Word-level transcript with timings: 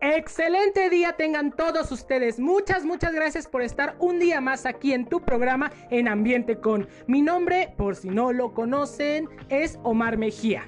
Excelente 0.00 0.90
día 0.90 1.14
tengan 1.14 1.52
todos 1.52 1.90
ustedes. 1.90 2.38
Muchas, 2.38 2.84
muchas 2.84 3.14
gracias 3.14 3.46
por 3.46 3.62
estar 3.62 3.96
un 3.98 4.18
día 4.18 4.40
más 4.40 4.66
aquí 4.66 4.92
en 4.92 5.06
tu 5.06 5.20
programa 5.20 5.72
en 5.90 6.06
Ambiente 6.06 6.60
con. 6.60 6.88
Mi 7.06 7.22
nombre, 7.22 7.72
por 7.78 7.96
si 7.96 8.10
no 8.10 8.32
lo 8.32 8.52
conocen, 8.52 9.28
es 9.48 9.78
Omar 9.82 10.18
Mejía. 10.18 10.64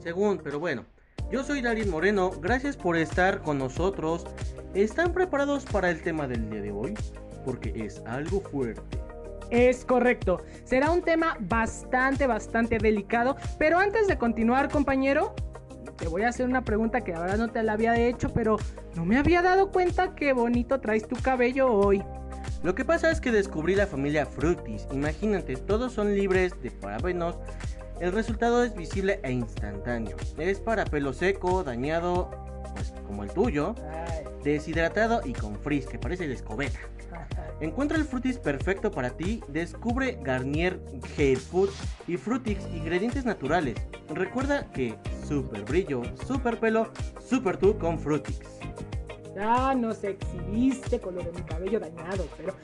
Según, 0.00 0.38
pero 0.38 0.58
bueno. 0.58 0.84
Yo 1.30 1.42
soy 1.44 1.62
Darín 1.62 1.88
Moreno, 1.88 2.30
gracias 2.30 2.76
por 2.76 2.96
estar 2.96 3.40
con 3.40 3.58
nosotros. 3.58 4.26
¿Están 4.74 5.14
preparados 5.14 5.64
para 5.64 5.90
el 5.90 6.02
tema 6.02 6.26
del 6.26 6.50
día 6.50 6.60
de 6.60 6.72
hoy? 6.72 6.94
Porque 7.46 7.72
es 7.74 8.02
algo 8.04 8.42
fuerte. 8.42 8.82
Es 9.50 9.84
correcto, 9.84 10.42
será 10.64 10.90
un 10.90 11.02
tema 11.02 11.36
bastante, 11.40 12.26
bastante 12.26 12.78
delicado, 12.78 13.36
pero 13.58 13.78
antes 13.78 14.08
de 14.08 14.18
continuar 14.18 14.70
compañero, 14.70 15.34
te 15.96 16.08
voy 16.08 16.22
a 16.22 16.28
hacer 16.28 16.46
una 16.46 16.62
pregunta 16.62 17.02
que 17.02 17.14
ahora 17.14 17.36
no 17.36 17.48
te 17.50 17.62
la 17.62 17.72
había 17.72 17.96
hecho, 17.96 18.32
pero 18.32 18.56
no 18.94 19.04
me 19.04 19.18
había 19.18 19.42
dado 19.42 19.70
cuenta 19.70 20.14
qué 20.14 20.32
bonito 20.32 20.80
traes 20.80 21.06
tu 21.06 21.16
cabello 21.16 21.72
hoy. 21.72 22.02
Lo 22.62 22.74
que 22.74 22.84
pasa 22.84 23.10
es 23.10 23.20
que 23.20 23.32
descubrí 23.32 23.74
la 23.74 23.86
familia 23.86 24.24
Fructis. 24.24 24.86
Imagínate, 24.92 25.56
todos 25.56 25.92
son 25.92 26.14
libres 26.14 26.60
de 26.62 26.70
parabenos. 26.70 27.36
El 28.00 28.12
resultado 28.12 28.64
es 28.64 28.74
visible 28.74 29.20
e 29.22 29.32
instantáneo. 29.32 30.16
Es 30.38 30.60
para 30.60 30.84
pelo 30.84 31.12
seco, 31.12 31.64
dañado, 31.64 32.30
pues 32.74 32.92
como 33.06 33.24
el 33.24 33.30
tuyo, 33.30 33.74
deshidratado 34.44 35.22
y 35.24 35.32
con 35.32 35.58
frizz, 35.58 35.86
que 35.86 35.98
parece 35.98 36.28
de 36.28 36.34
escobeta. 36.34 36.78
Encuentra 37.62 37.96
el 37.96 38.04
Frutis 38.04 38.38
perfecto 38.38 38.90
para 38.90 39.10
ti, 39.10 39.40
descubre 39.46 40.18
Garnier 40.20 40.80
Hair 41.16 41.38
Food 41.38 41.70
y 42.08 42.16
Frutix 42.16 42.66
ingredientes 42.74 43.24
naturales. 43.24 43.76
Recuerda 44.08 44.68
que 44.72 44.96
super 45.28 45.64
brillo, 45.64 46.02
super 46.26 46.58
pelo, 46.58 46.90
super 47.24 47.56
tú 47.56 47.78
con 47.78 48.00
Frutix. 48.00 48.40
Ya 49.34 49.74
nos 49.74 50.04
exhibiste 50.04 51.00
con 51.00 51.14
lo 51.14 51.22
de 51.22 51.32
mi 51.32 51.42
cabello 51.42 51.80
dañado, 51.80 52.26
pero 52.36 52.54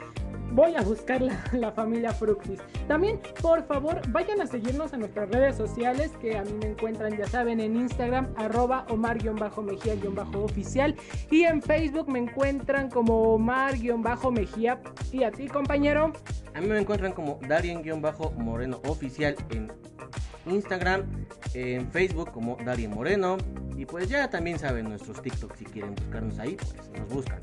voy 0.51 0.75
a 0.75 0.81
buscar 0.81 1.21
la, 1.53 1.71
familia 1.71 2.11
Fructis. 2.11 2.59
También, 2.87 3.19
por 3.41 3.63
favor, 3.65 4.01
vayan 4.09 4.41
a 4.41 4.47
seguirnos 4.47 4.93
en 4.93 5.01
nuestras 5.01 5.29
redes 5.29 5.55
sociales 5.55 6.11
que 6.21 6.37
a 6.37 6.43
mí 6.43 6.51
me 6.59 6.67
encuentran, 6.67 7.17
ya 7.17 7.27
saben, 7.27 7.59
en 7.59 7.75
Instagram, 7.75 8.27
arroba 8.35 8.85
omar-mejía-oficial 8.89 10.95
y 11.31 11.43
en 11.43 11.61
Facebook 11.61 12.09
me 12.09 12.19
encuentran 12.19 12.89
como 12.89 13.33
omar-mejía. 13.33 14.79
¿Y 15.11 15.23
a 15.23 15.31
ti, 15.31 15.47
compañero? 15.47 16.13
A 16.53 16.61
mí 16.61 16.67
me 16.67 16.79
encuentran 16.79 17.13
como 17.13 17.39
Darien-moreno 17.47 18.81
oficial 18.85 19.35
en 19.49 19.71
Instagram, 20.51 21.03
en 21.53 21.89
Facebook 21.91 22.31
como 22.31 22.57
Darien 22.63 22.91
Moreno. 22.91 23.35
Y 23.75 23.85
pues 23.85 24.07
ya 24.09 24.29
también 24.29 24.59
saben 24.59 24.87
nuestros 24.89 25.21
TikTok 25.21 25.55
si 25.55 25.65
quieren 25.65 25.95
buscarnos 25.95 26.37
ahí, 26.39 26.55
pues 26.55 26.73
nos 26.99 27.09
buscan. 27.09 27.41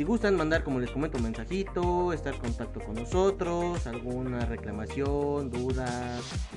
Si 0.01 0.05
gustan 0.05 0.35
mandar, 0.35 0.65
como 0.65 0.81
les 0.81 0.91
comento, 0.91 1.19
un 1.19 1.25
mensajito, 1.25 2.15
estar 2.15 2.33
en 2.33 2.41
contacto 2.41 2.81
con 2.81 2.95
nosotros, 2.95 3.87
alguna 3.87 4.47
reclamación, 4.47 5.51
duda, 5.51 5.87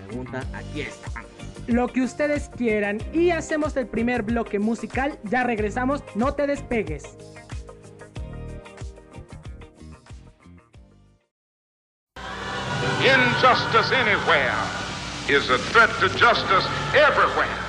pregunta, 0.08 0.46
aquí 0.54 0.80
está 0.80 1.12
lo 1.68 1.90
que 1.90 2.04
ustedes 2.04 2.50
quieran 2.56 3.00
y 3.12 3.32
hacemos 3.32 3.76
el 3.76 3.88
primer 3.88 4.22
bloque 4.22 4.60
musical. 4.60 5.20
Ya 5.26 5.44
regresamos, 5.44 6.02
no 6.16 6.34
te 6.36 6.48
despegues. 6.48 7.04
Injustice 13.02 13.92
anywhere 13.94 14.56
is 15.28 15.50
a 15.50 15.58
threat 15.74 15.90
to 16.00 16.08
justice 16.18 16.66
everywhere. 16.94 17.63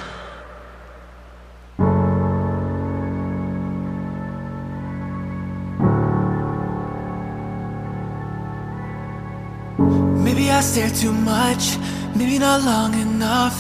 I 10.55 10.61
stare 10.61 10.91
too 10.91 11.13
much 11.13 11.77
Maybe 12.15 12.39
not 12.39 12.63
long 12.63 12.95
enough. 12.95 13.57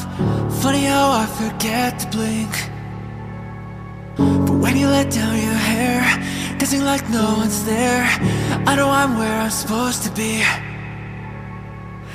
Funny 0.62 0.84
how 0.84 1.10
I 1.10 1.26
forget 1.26 1.98
to 1.98 2.06
blink. 2.16 2.52
But 4.16 4.56
when 4.62 4.76
you 4.76 4.86
let 4.86 5.10
down 5.10 5.34
your 5.34 5.60
hair 5.72 6.02
Dancing 6.56 6.84
like 6.84 7.10
no 7.10 7.34
one's 7.40 7.64
there 7.64 8.04
I 8.68 8.76
know 8.76 8.90
I'm 8.90 9.18
where 9.18 9.40
I'm 9.40 9.50
supposed 9.50 10.04
to 10.04 10.10
be. 10.12 10.42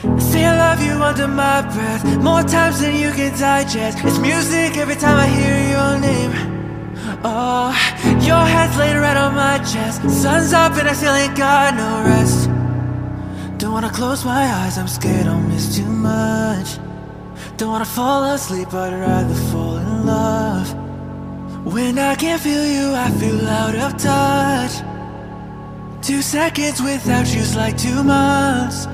I 0.04 0.18
say 0.18 0.46
I 0.46 0.56
love 0.66 0.82
you 0.82 0.96
under 1.10 1.28
my 1.28 1.62
breath 1.74 2.04
More 2.24 2.44
times 2.44 2.80
than 2.80 2.96
you 2.96 3.12
can 3.12 3.38
digest. 3.38 3.98
It's 4.06 4.20
music 4.20 4.78
every 4.78 4.96
time 4.96 5.18
I 5.18 5.28
hear 5.28 5.58
your 5.76 5.92
name. 6.00 6.32
Oh, 7.26 7.68
your 8.22 8.46
head's 8.54 8.78
laid 8.78 8.96
right 8.96 9.18
on 9.18 9.36
my 9.36 9.58
chest. 9.58 10.10
Sun's 10.10 10.54
up 10.54 10.72
and 10.78 10.88
I 10.88 10.94
still 10.94 11.14
ain't 11.14 11.36
got 11.36 11.76
no 11.76 11.92
rest 12.08 12.59
don't 13.70 13.84
wanna 13.84 13.94
close 13.94 14.26
my 14.26 14.46
eyes, 14.52 14.80
I'm 14.80 14.88
scared 14.88 15.28
I'll 15.28 15.40
miss 15.40 15.78
too 15.78 15.86
much. 15.86 16.80
Don't 17.58 17.70
wanna 17.70 17.86
fall 17.86 18.24
asleep, 18.34 18.74
I'd 18.74 19.00
rather 19.00 19.36
fall 19.52 19.78
in 19.78 20.08
love. 20.08 20.74
When 21.72 22.00
I 22.00 22.16
can't 22.16 22.42
feel 22.42 22.66
you, 22.66 22.96
I 22.96 23.12
feel 23.22 23.48
out 23.48 23.76
of 23.76 23.92
touch. 23.96 24.74
Two 26.02 26.24
seconds 26.24 26.82
without 26.82 27.32
you's 27.32 27.56
like 27.56 27.78
two 27.78 28.04
months. 28.04 28.88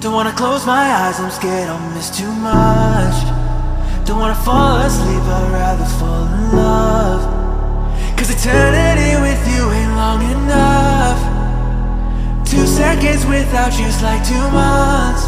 Don't 0.00 0.14
wanna 0.14 0.32
close 0.32 0.66
my 0.66 0.84
eyes, 1.00 1.20
I'm 1.20 1.30
scared 1.30 1.68
I'll 1.68 1.94
miss 1.94 2.10
too 2.10 2.32
much. 2.32 3.18
Don't 4.04 4.18
wanna 4.18 4.42
fall 4.48 4.78
asleep, 4.80 5.22
I'd 5.36 5.52
rather 5.52 5.88
fall 6.00 6.26
in 6.26 6.56
love. 6.56 7.22
Cause 8.16 8.30
eternity 8.30 9.14
with 9.22 9.42
you 9.54 9.62
ain't 9.70 9.94
long 9.94 10.20
enough 10.22 11.37
Two 12.48 12.66
seconds 12.66 13.26
without 13.26 13.78
you's 13.78 14.02
like 14.02 14.26
two 14.26 14.46
months 14.50 15.24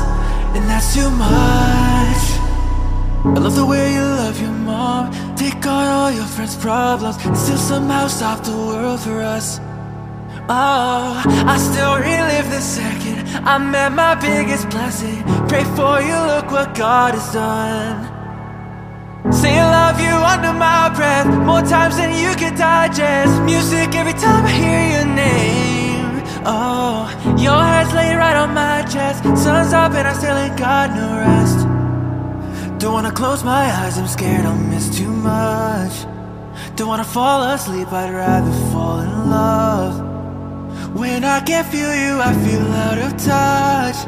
And 0.57 0.65
that's 0.71 0.95
too 0.95 1.11
much. 1.11 2.23
I 3.37 3.39
love 3.39 3.57
the 3.57 3.67
way 3.67 3.93
you 3.93 4.01
love 4.01 4.41
your 4.41 4.53
mom 4.53 5.13
Take 5.37 5.67
on 5.67 5.87
all 5.87 6.11
your 6.11 6.25
friends' 6.25 6.57
problems 6.57 7.19
And 7.27 7.37
still 7.37 7.59
somehow 7.59 8.07
stop 8.07 8.43
the 8.43 8.57
world 8.57 9.01
for 9.01 9.21
us. 9.21 9.61
Oh, 10.49 11.23
I 11.47 11.59
still 11.59 11.97
relive 11.97 12.49
the 12.51 12.63
second 12.63 13.29
I 13.47 13.59
met 13.59 13.93
my 13.93 14.15
biggest 14.15 14.71
blessing. 14.71 15.23
Pray 15.47 15.65
for 15.77 16.01
you, 16.01 16.17
look 16.33 16.51
what 16.51 16.75
God 16.75 17.13
has 17.13 17.35
done. 17.35 18.01
Say 19.31 19.59
I 19.59 19.69
love 19.69 20.01
you 20.01 20.15
under 20.33 20.59
my 20.59 20.89
breath 20.97 21.27
More 21.45 21.61
times 21.61 21.99
than 21.99 22.17
you 22.17 22.35
can 22.37 22.57
digest. 22.57 23.43
Music 23.43 23.95
every 23.95 24.15
time 24.15 24.47
I 24.47 24.53
hear 24.53 25.01
your 25.01 25.15
name 25.15 25.90
Oh, 26.45 27.07
your 27.39 27.63
head's 27.63 27.93
laid 27.93 28.17
right 28.17 28.37
on 28.37 28.55
my 28.55 28.83
chest. 28.83 29.25
Sun's 29.37 29.73
up 29.75 29.93
and 29.93 30.09
I 30.09 30.13
still 30.15 30.37
ain't 30.37 30.57
got 30.57 30.91
no 30.91 31.19
rest. 31.19 31.59
Don't 32.81 32.95
wanna 32.95 33.13
close 33.13 33.45
my 33.45 33.71
eyes, 33.71 33.99
I'm 33.99 34.07
scared 34.07 34.47
I'll 34.47 34.57
miss 34.57 34.89
too 34.97 35.11
much. 35.11 36.07
Don't 36.77 36.89
wanna 36.89 37.05
fall 37.05 37.43
asleep, 37.43 37.93
I'd 37.93 38.15
rather 38.15 38.53
fall 38.73 39.01
in 39.01 39.31
love. 39.31 40.97
When 40.97 41.25
I 41.25 41.41
can't 41.41 41.67
feel 41.67 41.95
you, 41.95 42.19
I 42.21 42.33
feel 42.33 42.67
out 42.87 42.99
of 42.99 43.13
touch. 43.19 43.99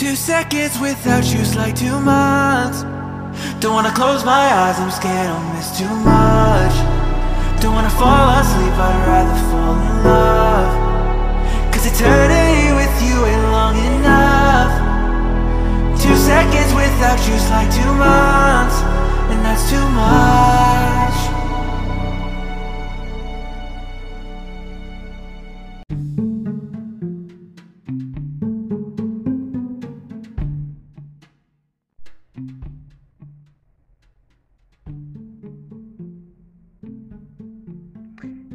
Two 0.00 0.16
seconds 0.16 0.80
without 0.80 1.24
you's 1.34 1.54
like 1.54 1.76
two 1.76 2.00
months. 2.00 2.82
Don't 3.60 3.74
wanna 3.74 3.92
close 3.92 4.24
my 4.24 4.46
eyes, 4.62 4.80
I'm 4.80 4.90
scared 4.90 5.28
I'll 5.28 5.54
miss 5.54 5.78
too 5.78 5.94
much. 5.96 6.74
Don't 7.60 7.74
wanna 7.74 7.90
fall 7.90 8.38
asleep, 8.40 8.72
I'd 8.72 9.06
rather 9.06 9.36
fall 9.50 9.74
in 9.74 10.04
love 10.04 10.89
Cause 11.80 11.98
eternity 11.98 12.74
with 12.74 13.02
you 13.02 13.24
ain't 13.24 13.42
long 13.52 13.74
enough? 13.74 14.68
Two 15.98 16.14
seconds 16.14 16.74
without 16.74 17.18
you's 17.26 17.48
like 17.48 17.72
two 17.72 17.94
months 17.94 18.82
And 19.32 19.42
that's 19.42 19.70
too 19.70 19.88
much 19.96 21.39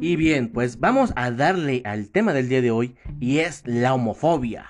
Y 0.06 0.14
bien, 0.14 0.52
pues 0.52 0.78
vamos 0.78 1.12
a 1.16 1.32
darle 1.32 1.82
al 1.84 2.10
tema 2.10 2.32
del 2.32 2.48
día 2.48 2.62
de 2.62 2.70
hoy 2.70 2.94
y 3.18 3.38
es 3.38 3.64
la 3.66 3.92
homofobia. 3.92 4.64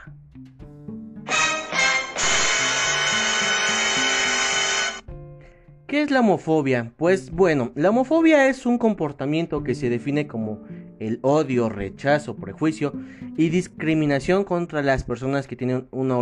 ¿Qué 5.86 6.00
es 6.00 6.10
la 6.10 6.20
homofobia? 6.20 6.94
Pues 6.96 7.30
bueno, 7.32 7.70
la 7.74 7.90
homofobia 7.90 8.48
es 8.48 8.64
un 8.64 8.78
comportamiento 8.78 9.62
que 9.62 9.74
se 9.74 9.90
define 9.90 10.26
como 10.26 10.62
el 11.00 11.18
odio, 11.20 11.68
rechazo, 11.68 12.36
prejuicio 12.36 12.94
y 13.36 13.50
discriminación 13.50 14.42
contra 14.42 14.80
las 14.80 15.04
personas 15.04 15.46
que 15.46 15.56
tienen 15.56 15.86
una, 15.90 16.16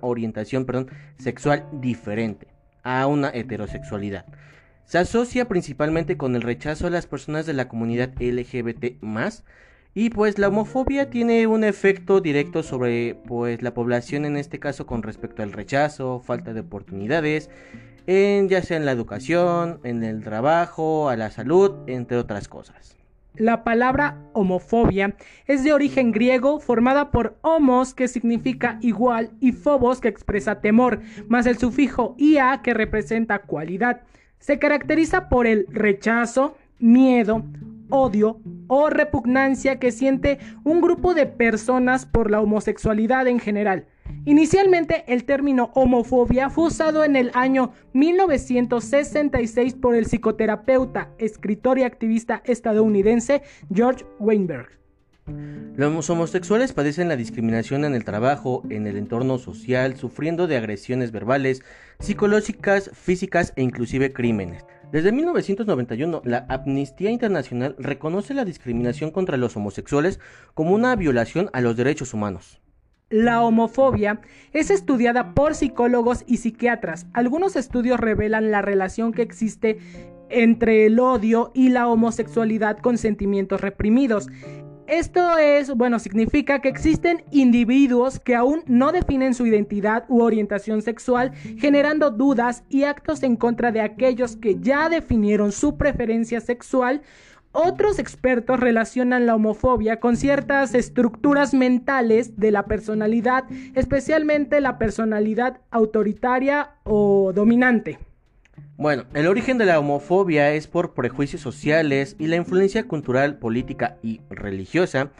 orientación 0.00 0.66
sexual 1.16 1.64
diferente 1.74 2.48
a 2.82 3.06
una 3.06 3.30
heterosexualidad. 3.30 4.26
Se 4.86 4.98
asocia 4.98 5.48
principalmente 5.48 6.16
con 6.16 6.36
el 6.36 6.42
rechazo 6.42 6.86
a 6.86 6.90
las 6.90 7.08
personas 7.08 7.44
de 7.44 7.52
la 7.54 7.66
comunidad 7.66 8.10
LGBT 8.20 9.02
y 9.94 10.10
pues 10.10 10.38
la 10.38 10.46
homofobia 10.46 11.10
tiene 11.10 11.48
un 11.48 11.64
efecto 11.64 12.20
directo 12.20 12.62
sobre 12.62 13.16
pues 13.26 13.62
la 13.62 13.74
población 13.74 14.24
en 14.24 14.36
este 14.36 14.60
caso 14.60 14.86
con 14.86 15.02
respecto 15.02 15.42
al 15.42 15.52
rechazo, 15.52 16.20
falta 16.20 16.52
de 16.52 16.60
oportunidades 16.60 17.50
en 18.06 18.48
ya 18.48 18.62
sea 18.62 18.76
en 18.76 18.84
la 18.84 18.92
educación, 18.92 19.80
en 19.82 20.04
el 20.04 20.22
trabajo, 20.22 21.08
a 21.08 21.16
la 21.16 21.32
salud, 21.32 21.72
entre 21.88 22.16
otras 22.16 22.46
cosas. 22.46 22.96
La 23.34 23.64
palabra 23.64 24.16
homofobia 24.34 25.16
es 25.48 25.64
de 25.64 25.72
origen 25.72 26.12
griego 26.12 26.60
formada 26.60 27.10
por 27.10 27.36
homos 27.42 27.92
que 27.92 28.06
significa 28.06 28.78
igual 28.82 29.32
y 29.40 29.50
phobos 29.50 30.00
que 30.00 30.06
expresa 30.06 30.60
temor, 30.60 31.00
más 31.26 31.46
el 31.46 31.58
sufijo 31.58 32.14
ia 32.18 32.60
que 32.62 32.72
representa 32.72 33.40
cualidad. 33.40 34.02
Se 34.38 34.58
caracteriza 34.58 35.28
por 35.28 35.46
el 35.46 35.66
rechazo, 35.68 36.56
miedo, 36.78 37.44
odio 37.90 38.40
o 38.68 38.90
repugnancia 38.90 39.78
que 39.78 39.92
siente 39.92 40.38
un 40.64 40.80
grupo 40.80 41.14
de 41.14 41.26
personas 41.26 42.06
por 42.06 42.30
la 42.30 42.40
homosexualidad 42.40 43.26
en 43.26 43.38
general. 43.38 43.86
Inicialmente 44.24 45.04
el 45.06 45.24
término 45.24 45.70
homofobia 45.74 46.50
fue 46.50 46.66
usado 46.66 47.04
en 47.04 47.16
el 47.16 47.30
año 47.34 47.72
1966 47.92 49.74
por 49.74 49.94
el 49.94 50.06
psicoterapeuta, 50.06 51.10
escritor 51.18 51.78
y 51.78 51.84
activista 51.84 52.42
estadounidense 52.44 53.42
George 53.72 54.04
Weinberg. 54.18 54.76
Los 55.76 56.08
homosexuales 56.08 56.72
padecen 56.72 57.08
la 57.08 57.16
discriminación 57.16 57.84
en 57.84 57.94
el 57.94 58.04
trabajo, 58.04 58.62
en 58.70 58.86
el 58.86 58.96
entorno 58.96 59.38
social, 59.38 59.96
sufriendo 59.96 60.46
de 60.46 60.56
agresiones 60.56 61.12
verbales, 61.12 61.62
psicológicas, 61.98 62.90
físicas 62.94 63.52
e 63.56 63.62
inclusive 63.62 64.12
crímenes. 64.12 64.64
Desde 64.92 65.12
1991, 65.12 66.22
la 66.24 66.46
Amnistía 66.48 67.10
Internacional 67.10 67.74
reconoce 67.78 68.34
la 68.34 68.44
discriminación 68.44 69.10
contra 69.10 69.36
los 69.36 69.56
homosexuales 69.56 70.20
como 70.54 70.72
una 70.72 70.94
violación 70.96 71.50
a 71.52 71.60
los 71.60 71.76
derechos 71.76 72.14
humanos. 72.14 72.60
La 73.10 73.42
homofobia 73.42 74.20
es 74.52 74.70
estudiada 74.70 75.34
por 75.34 75.54
psicólogos 75.54 76.24
y 76.26 76.38
psiquiatras. 76.38 77.06
Algunos 77.12 77.54
estudios 77.54 78.00
revelan 78.00 78.50
la 78.50 78.62
relación 78.62 79.12
que 79.12 79.22
existe 79.22 79.78
entre 80.28 80.86
el 80.86 80.98
odio 80.98 81.52
y 81.54 81.68
la 81.68 81.86
homosexualidad 81.86 82.78
con 82.78 82.98
sentimientos 82.98 83.60
reprimidos. 83.60 84.28
Esto 84.88 85.36
es, 85.38 85.74
bueno, 85.74 85.98
significa 85.98 86.60
que 86.60 86.68
existen 86.68 87.24
individuos 87.32 88.20
que 88.20 88.36
aún 88.36 88.62
no 88.66 88.92
definen 88.92 89.34
su 89.34 89.46
identidad 89.46 90.04
u 90.08 90.22
orientación 90.22 90.80
sexual, 90.80 91.32
generando 91.58 92.10
dudas 92.10 92.62
y 92.68 92.84
actos 92.84 93.22
en 93.22 93.36
contra 93.36 93.72
de 93.72 93.80
aquellos 93.80 94.36
que 94.36 94.60
ya 94.60 94.88
definieron 94.88 95.50
su 95.50 95.76
preferencia 95.76 96.40
sexual 96.40 97.02
otros 97.58 97.98
expertos 97.98 98.60
relacionan 98.60 99.24
la 99.24 99.34
homofobia 99.34 99.98
con 99.98 100.18
ciertas 100.18 100.74
estructuras 100.74 101.54
mentales 101.54 102.36
de 102.36 102.50
la 102.50 102.66
personalidad, 102.66 103.44
especialmente 103.74 104.60
la 104.60 104.76
personalidad 104.76 105.62
autoritaria 105.70 106.72
o 106.84 107.32
dominante. 107.34 107.98
Bueno, 108.78 109.04
el 109.14 109.26
origen 109.26 109.56
de 109.56 109.64
la 109.64 109.78
homofobia 109.78 110.52
es 110.52 110.66
por 110.66 110.92
prejuicios 110.92 111.40
sociales 111.40 112.14
y 112.18 112.26
la 112.26 112.36
influencia 112.36 112.86
cultural, 112.86 113.38
política 113.38 113.96
y 114.02 114.20
religiosa, 114.28 115.12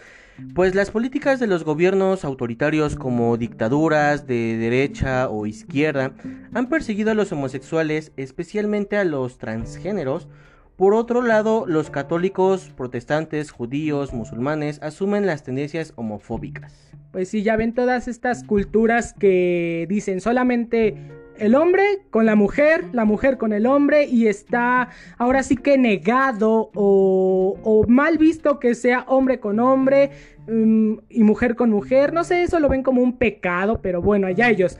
pues 0.54 0.74
las 0.74 0.90
políticas 0.90 1.40
de 1.40 1.46
los 1.46 1.64
gobiernos 1.64 2.26
autoritarios 2.26 2.96
como 2.96 3.38
dictaduras 3.38 4.26
de 4.26 4.58
derecha 4.58 5.30
o 5.30 5.46
izquierda 5.46 6.12
han 6.52 6.68
perseguido 6.68 7.12
a 7.12 7.14
los 7.14 7.32
homosexuales, 7.32 8.12
especialmente 8.18 8.98
a 8.98 9.04
los 9.04 9.38
transgéneros, 9.38 10.28
por 10.76 10.92
otro 10.92 11.22
lado, 11.22 11.64
los 11.66 11.88
católicos, 11.88 12.70
protestantes, 12.76 13.50
judíos, 13.50 14.12
musulmanes 14.12 14.78
asumen 14.82 15.24
las 15.24 15.42
tendencias 15.42 15.94
homofóbicas. 15.96 16.92
Pues 17.12 17.30
sí, 17.30 17.42
ya 17.42 17.56
ven 17.56 17.72
todas 17.72 18.08
estas 18.08 18.44
culturas 18.44 19.14
que 19.14 19.86
dicen 19.88 20.20
solamente 20.20 20.94
el 21.38 21.54
hombre 21.54 21.82
con 22.10 22.26
la 22.26 22.34
mujer, 22.34 22.84
la 22.92 23.04
mujer 23.04 23.38
con 23.38 23.52
el 23.52 23.66
hombre 23.66 24.06
y 24.06 24.26
está 24.26 24.88
ahora 25.18 25.42
sí 25.42 25.56
que 25.56 25.78
negado 25.78 26.70
o, 26.74 27.84
mal 27.88 28.18
visto 28.18 28.58
que 28.58 28.74
sea 28.74 29.04
hombre 29.08 29.40
con 29.40 29.60
hombre 29.60 30.10
mm, 30.48 30.94
y 31.08 31.22
mujer 31.22 31.54
con 31.54 31.70
mujer. 31.70 32.12
No 32.12 32.24
sé, 32.24 32.42
eso 32.42 32.60
lo 32.60 32.68
ven 32.68 32.82
como 32.82 33.02
un 33.02 33.18
pecado, 33.18 33.80
pero 33.82 34.02
bueno, 34.02 34.26
allá 34.26 34.50
ellos. 34.50 34.78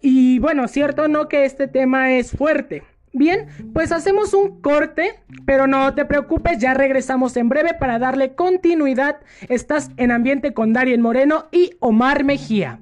Y 0.00 0.38
bueno, 0.38 0.68
cierto 0.68 1.08
no 1.08 1.28
que 1.28 1.44
este 1.44 1.68
tema 1.68 2.12
es 2.12 2.30
fuerte. 2.30 2.82
Bien, 3.12 3.48
pues 3.72 3.90
hacemos 3.90 4.34
un 4.34 4.60
corte, 4.60 5.14
pero 5.44 5.66
no 5.66 5.94
te 5.94 6.04
preocupes, 6.04 6.58
ya 6.58 6.74
regresamos 6.74 7.36
en 7.36 7.48
breve 7.48 7.74
para 7.74 7.98
darle 7.98 8.34
continuidad. 8.36 9.16
Estás 9.48 9.90
en 9.96 10.12
ambiente 10.12 10.54
con 10.54 10.72
Darien 10.72 11.00
Moreno 11.00 11.46
y 11.50 11.72
Omar 11.80 12.22
Mejía. 12.22 12.78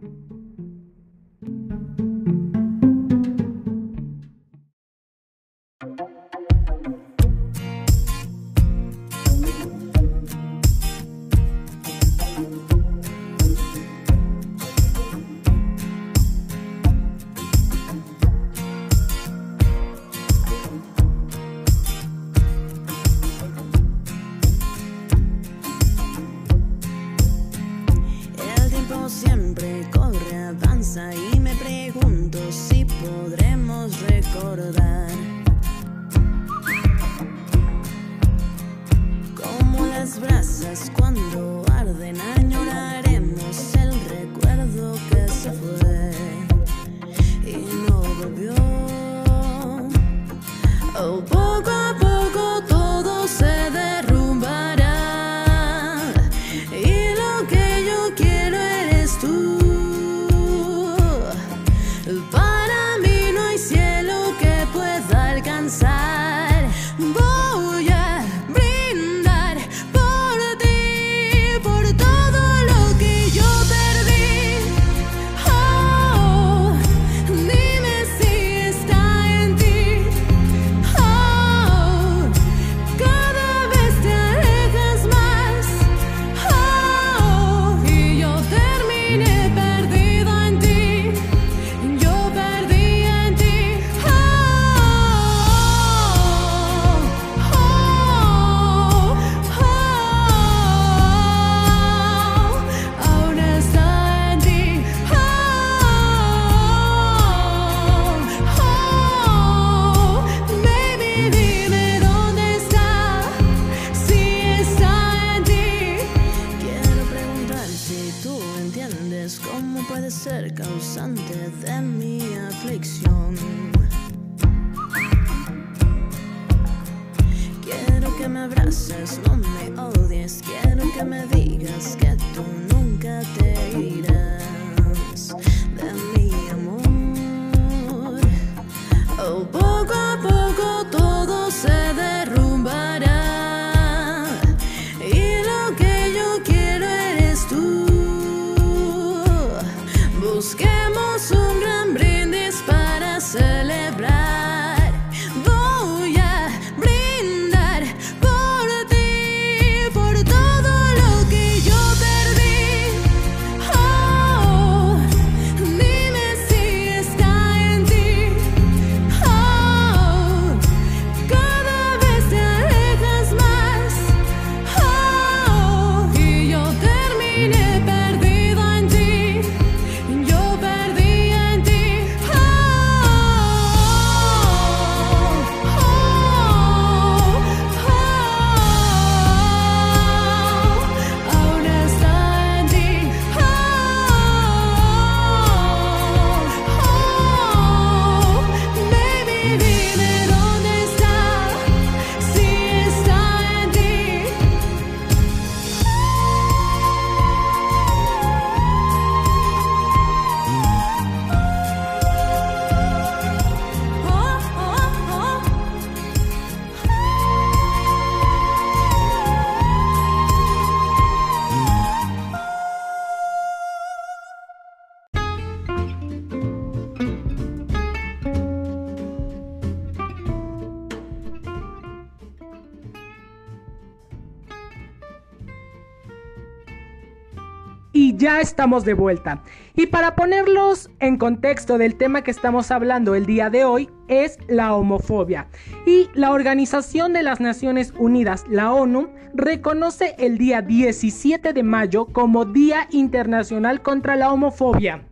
Estamos 238.58 238.84
de 238.84 238.94
vuelta. 238.94 239.44
Y 239.76 239.86
para 239.86 240.16
ponerlos 240.16 240.90
en 240.98 241.16
contexto 241.16 241.78
del 241.78 241.94
tema 241.94 242.22
que 242.22 242.32
estamos 242.32 242.72
hablando 242.72 243.14
el 243.14 243.24
día 243.24 243.50
de 243.50 243.62
hoy 243.62 243.88
es 244.08 244.36
la 244.48 244.74
homofobia. 244.74 245.46
Y 245.86 246.08
la 246.14 246.32
Organización 246.32 247.12
de 247.12 247.22
las 247.22 247.38
Naciones 247.38 247.94
Unidas, 248.00 248.46
la 248.50 248.72
ONU, 248.72 249.10
reconoce 249.32 250.16
el 250.18 250.38
día 250.38 250.60
17 250.60 251.52
de 251.52 251.62
mayo 251.62 252.06
como 252.06 252.46
Día 252.46 252.88
Internacional 252.90 253.80
contra 253.80 254.16
la 254.16 254.32
Homofobia. 254.32 255.04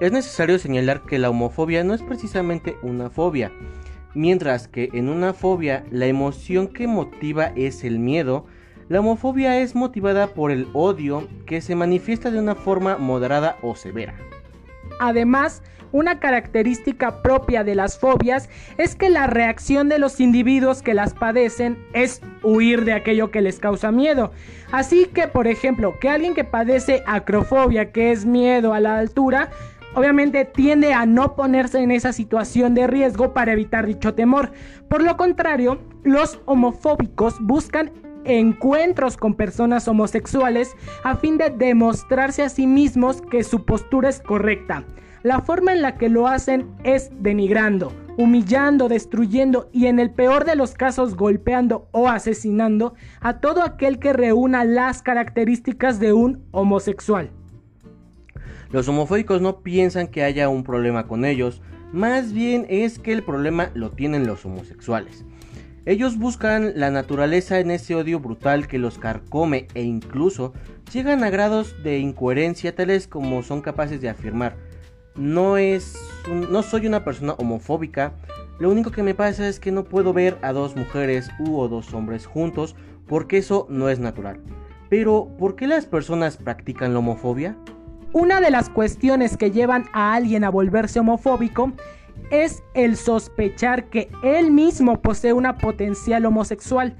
Es 0.00 0.10
necesario 0.10 0.58
señalar 0.58 1.02
que 1.02 1.18
la 1.18 1.28
homofobia 1.28 1.84
no 1.84 1.92
es 1.92 2.02
precisamente 2.02 2.74
una 2.82 3.10
fobia. 3.10 3.52
Mientras 4.14 4.66
que 4.66 4.88
en 4.94 5.10
una 5.10 5.34
fobia 5.34 5.84
la 5.90 6.06
emoción 6.06 6.68
que 6.68 6.86
motiva 6.86 7.52
es 7.54 7.84
el 7.84 7.98
miedo, 7.98 8.46
la 8.90 8.98
homofobia 8.98 9.60
es 9.60 9.76
motivada 9.76 10.26
por 10.34 10.50
el 10.50 10.66
odio 10.72 11.28
que 11.46 11.60
se 11.60 11.76
manifiesta 11.76 12.32
de 12.32 12.40
una 12.40 12.56
forma 12.56 12.98
moderada 12.98 13.56
o 13.62 13.76
severa. 13.76 14.16
Además, 14.98 15.62
una 15.92 16.18
característica 16.18 17.22
propia 17.22 17.62
de 17.62 17.76
las 17.76 18.00
fobias 18.00 18.48
es 18.78 18.96
que 18.96 19.08
la 19.08 19.28
reacción 19.28 19.88
de 19.88 20.00
los 20.00 20.18
individuos 20.18 20.82
que 20.82 20.94
las 20.94 21.14
padecen 21.14 21.78
es 21.92 22.20
huir 22.42 22.84
de 22.84 22.92
aquello 22.92 23.30
que 23.30 23.42
les 23.42 23.60
causa 23.60 23.92
miedo. 23.92 24.32
Así 24.72 25.04
que, 25.06 25.28
por 25.28 25.46
ejemplo, 25.46 25.96
que 26.00 26.08
alguien 26.08 26.34
que 26.34 26.42
padece 26.42 27.04
acrofobia, 27.06 27.92
que 27.92 28.10
es 28.10 28.26
miedo 28.26 28.74
a 28.74 28.80
la 28.80 28.98
altura, 28.98 29.50
obviamente 29.94 30.44
tiende 30.44 30.94
a 30.94 31.06
no 31.06 31.36
ponerse 31.36 31.78
en 31.78 31.92
esa 31.92 32.12
situación 32.12 32.74
de 32.74 32.88
riesgo 32.88 33.34
para 33.34 33.52
evitar 33.52 33.86
dicho 33.86 34.14
temor. 34.14 34.50
Por 34.88 35.00
lo 35.00 35.16
contrario, 35.16 35.80
los 36.02 36.40
homofóbicos 36.46 37.36
buscan 37.38 37.92
encuentros 38.24 39.16
con 39.16 39.34
personas 39.34 39.88
homosexuales 39.88 40.76
a 41.04 41.16
fin 41.16 41.38
de 41.38 41.50
demostrarse 41.50 42.42
a 42.42 42.48
sí 42.48 42.66
mismos 42.66 43.22
que 43.22 43.44
su 43.44 43.64
postura 43.64 44.08
es 44.08 44.20
correcta. 44.20 44.84
La 45.22 45.40
forma 45.40 45.72
en 45.72 45.82
la 45.82 45.96
que 45.96 46.08
lo 46.08 46.26
hacen 46.26 46.70
es 46.82 47.10
denigrando, 47.20 47.92
humillando, 48.16 48.88
destruyendo 48.88 49.68
y 49.72 49.86
en 49.86 49.98
el 49.98 50.10
peor 50.10 50.44
de 50.44 50.56
los 50.56 50.72
casos 50.72 51.14
golpeando 51.14 51.88
o 51.92 52.08
asesinando 52.08 52.94
a 53.20 53.40
todo 53.40 53.62
aquel 53.62 53.98
que 53.98 54.12
reúna 54.12 54.64
las 54.64 55.02
características 55.02 56.00
de 56.00 56.12
un 56.12 56.42
homosexual. 56.52 57.30
Los 58.70 58.88
homofóbicos 58.88 59.42
no 59.42 59.60
piensan 59.60 60.06
que 60.06 60.22
haya 60.22 60.48
un 60.48 60.64
problema 60.64 61.06
con 61.06 61.24
ellos, 61.24 61.60
más 61.92 62.32
bien 62.32 62.66
es 62.68 62.98
que 62.98 63.12
el 63.12 63.22
problema 63.22 63.70
lo 63.74 63.90
tienen 63.90 64.26
los 64.26 64.46
homosexuales. 64.46 65.24
Ellos 65.86 66.18
buscan 66.18 66.72
la 66.76 66.90
naturaleza 66.90 67.58
en 67.58 67.70
ese 67.70 67.94
odio 67.94 68.20
brutal 68.20 68.68
que 68.68 68.78
los 68.78 68.98
carcome 68.98 69.66
e 69.74 69.82
incluso 69.82 70.52
llegan 70.92 71.24
a 71.24 71.30
grados 71.30 71.82
de 71.82 71.98
incoherencia 71.98 72.74
tales 72.74 73.06
como 73.08 73.42
son 73.42 73.62
capaces 73.62 74.00
de 74.00 74.08
afirmar 74.08 74.56
no 75.14 75.56
es 75.56 75.96
no 76.28 76.62
soy 76.62 76.86
una 76.86 77.04
persona 77.04 77.34
homofóbica, 77.34 78.12
lo 78.58 78.70
único 78.70 78.90
que 78.90 79.02
me 79.02 79.14
pasa 79.14 79.48
es 79.48 79.58
que 79.58 79.72
no 79.72 79.84
puedo 79.84 80.12
ver 80.12 80.38
a 80.42 80.52
dos 80.52 80.76
mujeres 80.76 81.30
u 81.38 81.58
o 81.58 81.68
dos 81.68 81.92
hombres 81.94 82.26
juntos 82.26 82.76
porque 83.06 83.38
eso 83.38 83.66
no 83.70 83.88
es 83.88 83.98
natural. 83.98 84.40
Pero 84.88 85.28
¿por 85.38 85.56
qué 85.56 85.66
las 85.66 85.86
personas 85.86 86.36
practican 86.36 86.92
la 86.92 86.98
homofobia? 86.98 87.56
Una 88.12 88.40
de 88.40 88.50
las 88.50 88.68
cuestiones 88.68 89.36
que 89.36 89.50
llevan 89.50 89.84
a 89.92 90.14
alguien 90.14 90.44
a 90.44 90.50
volverse 90.50 91.00
homofóbico 91.00 91.72
es 92.30 92.62
el 92.74 92.96
sospechar 92.96 93.88
que 93.90 94.08
él 94.22 94.50
mismo 94.50 95.00
posee 95.00 95.32
una 95.32 95.58
potencial 95.58 96.26
homosexual. 96.26 96.96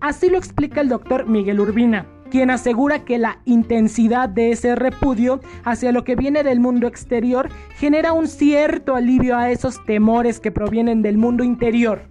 Así 0.00 0.28
lo 0.28 0.38
explica 0.38 0.80
el 0.80 0.88
doctor 0.88 1.26
Miguel 1.26 1.60
Urbina, 1.60 2.06
quien 2.30 2.50
asegura 2.50 3.04
que 3.04 3.18
la 3.18 3.40
intensidad 3.44 4.28
de 4.28 4.50
ese 4.50 4.74
repudio 4.74 5.40
hacia 5.64 5.92
lo 5.92 6.04
que 6.04 6.16
viene 6.16 6.42
del 6.42 6.60
mundo 6.60 6.86
exterior 6.86 7.48
genera 7.76 8.12
un 8.12 8.28
cierto 8.28 8.94
alivio 8.94 9.36
a 9.36 9.50
esos 9.50 9.84
temores 9.84 10.40
que 10.40 10.50
provienen 10.50 11.02
del 11.02 11.18
mundo 11.18 11.44
interior. 11.44 12.02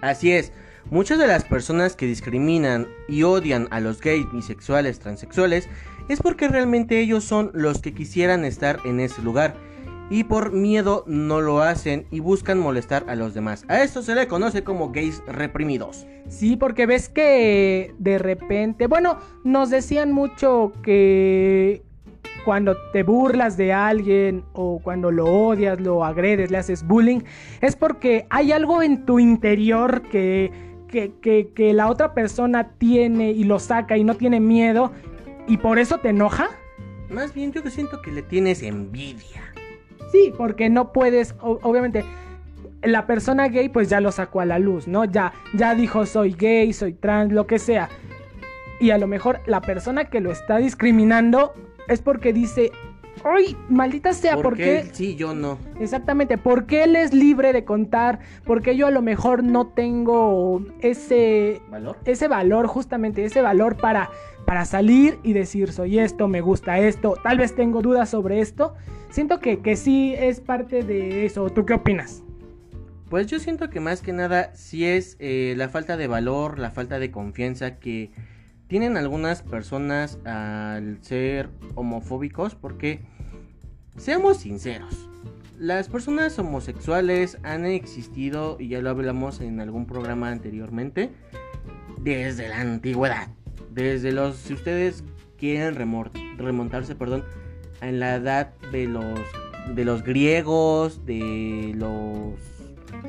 Así 0.00 0.32
es, 0.32 0.52
muchas 0.90 1.18
de 1.18 1.26
las 1.26 1.44
personas 1.44 1.96
que 1.96 2.06
discriminan 2.06 2.86
y 3.08 3.22
odian 3.22 3.68
a 3.70 3.80
los 3.80 4.00
gays, 4.00 4.30
bisexuales, 4.32 4.98
transexuales 4.98 5.68
es 6.08 6.20
porque 6.20 6.48
realmente 6.48 7.00
ellos 7.00 7.24
son 7.24 7.50
los 7.54 7.80
que 7.80 7.94
quisieran 7.94 8.44
estar 8.44 8.78
en 8.84 9.00
ese 9.00 9.22
lugar 9.22 9.56
y 10.10 10.24
por 10.24 10.52
miedo 10.52 11.04
no 11.06 11.40
lo 11.40 11.60
hacen 11.60 12.06
y 12.10 12.20
buscan 12.20 12.58
molestar 12.58 13.04
a 13.08 13.14
los 13.14 13.34
demás. 13.34 13.64
A 13.68 13.82
esto 13.82 14.02
se 14.02 14.14
le 14.14 14.28
conoce 14.28 14.64
como 14.64 14.90
gays 14.90 15.22
reprimidos. 15.26 16.06
Sí, 16.28 16.56
porque 16.56 16.86
ves 16.86 17.08
que 17.08 17.94
de 17.98 18.18
repente, 18.18 18.86
bueno, 18.86 19.18
nos 19.44 19.70
decían 19.70 20.12
mucho 20.12 20.72
que 20.82 21.82
cuando 22.44 22.76
te 22.92 23.02
burlas 23.02 23.56
de 23.56 23.72
alguien 23.72 24.44
o 24.52 24.78
cuando 24.82 25.10
lo 25.10 25.26
odias, 25.26 25.80
lo 25.80 26.04
agredes, 26.04 26.50
le 26.50 26.58
haces 26.58 26.86
bullying, 26.86 27.20
es 27.60 27.74
porque 27.74 28.26
hay 28.30 28.52
algo 28.52 28.82
en 28.82 29.06
tu 29.06 29.18
interior 29.18 30.02
que, 30.02 30.52
que, 30.88 31.12
que, 31.22 31.52
que 31.54 31.72
la 31.72 31.88
otra 31.88 32.12
persona 32.12 32.72
tiene 32.78 33.30
y 33.30 33.44
lo 33.44 33.58
saca 33.58 33.96
y 33.96 34.04
no 34.04 34.14
tiene 34.14 34.40
miedo 34.40 34.92
y 35.48 35.56
por 35.56 35.78
eso 35.78 35.98
te 35.98 36.10
enoja. 36.10 36.50
Más 37.10 37.32
bien 37.34 37.52
yo 37.52 37.62
que 37.62 37.70
siento 37.70 38.02
que 38.02 38.12
le 38.12 38.22
tienes 38.22 38.62
envidia. 38.62 39.53
Sí, 40.14 40.32
porque 40.36 40.70
no 40.70 40.92
puedes, 40.92 41.34
obviamente, 41.40 42.04
la 42.84 43.04
persona 43.04 43.48
gay 43.48 43.68
pues 43.68 43.88
ya 43.88 44.00
lo 44.00 44.12
sacó 44.12 44.40
a 44.40 44.44
la 44.44 44.60
luz, 44.60 44.86
¿no? 44.86 45.04
Ya, 45.04 45.32
ya 45.54 45.74
dijo 45.74 46.06
soy 46.06 46.34
gay, 46.38 46.72
soy 46.72 46.92
trans, 46.92 47.32
lo 47.32 47.48
que 47.48 47.58
sea. 47.58 47.88
Y 48.78 48.90
a 48.90 48.98
lo 48.98 49.08
mejor 49.08 49.40
la 49.46 49.60
persona 49.60 50.04
que 50.04 50.20
lo 50.20 50.30
está 50.30 50.58
discriminando 50.58 51.52
es 51.88 52.00
porque 52.00 52.32
dice, 52.32 52.70
¡ay, 53.24 53.56
maldita 53.68 54.12
sea! 54.12 54.34
¿por, 54.34 54.42
Porque 54.44 54.64
qué? 54.64 54.78
él 54.80 54.90
sí, 54.92 55.16
yo 55.16 55.34
no. 55.34 55.58
Exactamente, 55.80 56.38
porque 56.38 56.84
él 56.84 56.96
es 56.96 57.12
libre 57.12 57.52
de 57.52 57.64
contar, 57.64 58.20
porque 58.44 58.76
yo 58.76 58.86
a 58.86 58.90
lo 58.90 59.02
mejor 59.02 59.42
no 59.42 59.68
tengo 59.68 60.64
ese 60.80 61.60
¿Valor? 61.70 61.96
ese 62.04 62.28
valor, 62.28 62.66
justamente 62.66 63.24
ese 63.24 63.42
valor 63.42 63.76
para, 63.76 64.10
para 64.46 64.64
salir 64.64 65.18
y 65.22 65.32
decir 65.32 65.72
soy 65.72 65.98
esto, 65.98 66.28
me 66.28 66.40
gusta 66.40 66.78
esto, 66.78 67.14
tal 67.22 67.38
vez 67.38 67.54
tengo 67.54 67.82
dudas 67.82 68.08
sobre 68.10 68.40
esto. 68.40 68.74
Siento 69.10 69.38
que, 69.38 69.60
que 69.60 69.76
sí 69.76 70.14
es 70.18 70.40
parte 70.40 70.82
de 70.82 71.24
eso. 71.24 71.48
¿Tú 71.50 71.64
qué 71.64 71.74
opinas? 71.74 72.24
Pues 73.08 73.28
yo 73.28 73.38
siento 73.38 73.70
que 73.70 73.78
más 73.78 74.02
que 74.02 74.12
nada 74.12 74.50
sí 74.54 74.84
es 74.84 75.16
eh, 75.20 75.54
la 75.56 75.68
falta 75.68 75.96
de 75.96 76.08
valor, 76.08 76.58
la 76.58 76.70
falta 76.70 76.98
de 76.98 77.12
confianza 77.12 77.78
que 77.78 78.10
tienen 78.68 78.96
algunas 78.96 79.42
personas 79.42 80.18
al 80.24 80.98
ser 81.02 81.50
homofóbicos 81.74 82.54
porque 82.54 83.00
seamos 83.96 84.38
sinceros. 84.38 85.08
Las 85.58 85.88
personas 85.88 86.38
homosexuales 86.38 87.38
han 87.42 87.64
existido, 87.64 88.56
y 88.58 88.68
ya 88.68 88.80
lo 88.80 88.90
hablamos 88.90 89.40
en 89.40 89.60
algún 89.60 89.86
programa 89.86 90.30
anteriormente, 90.30 91.12
desde 92.00 92.48
la 92.48 92.60
antigüedad. 92.60 93.28
Desde 93.70 94.12
los, 94.12 94.36
si 94.36 94.54
ustedes 94.54 95.04
quieren 95.38 95.74
remontarse, 96.38 96.94
perdón, 96.94 97.24
en 97.80 98.00
la 98.00 98.16
edad 98.16 98.54
de 98.72 98.86
los, 98.86 99.20
de 99.74 99.84
los 99.84 100.02
griegos, 100.02 101.04
de 101.06 101.72
los 101.76 102.34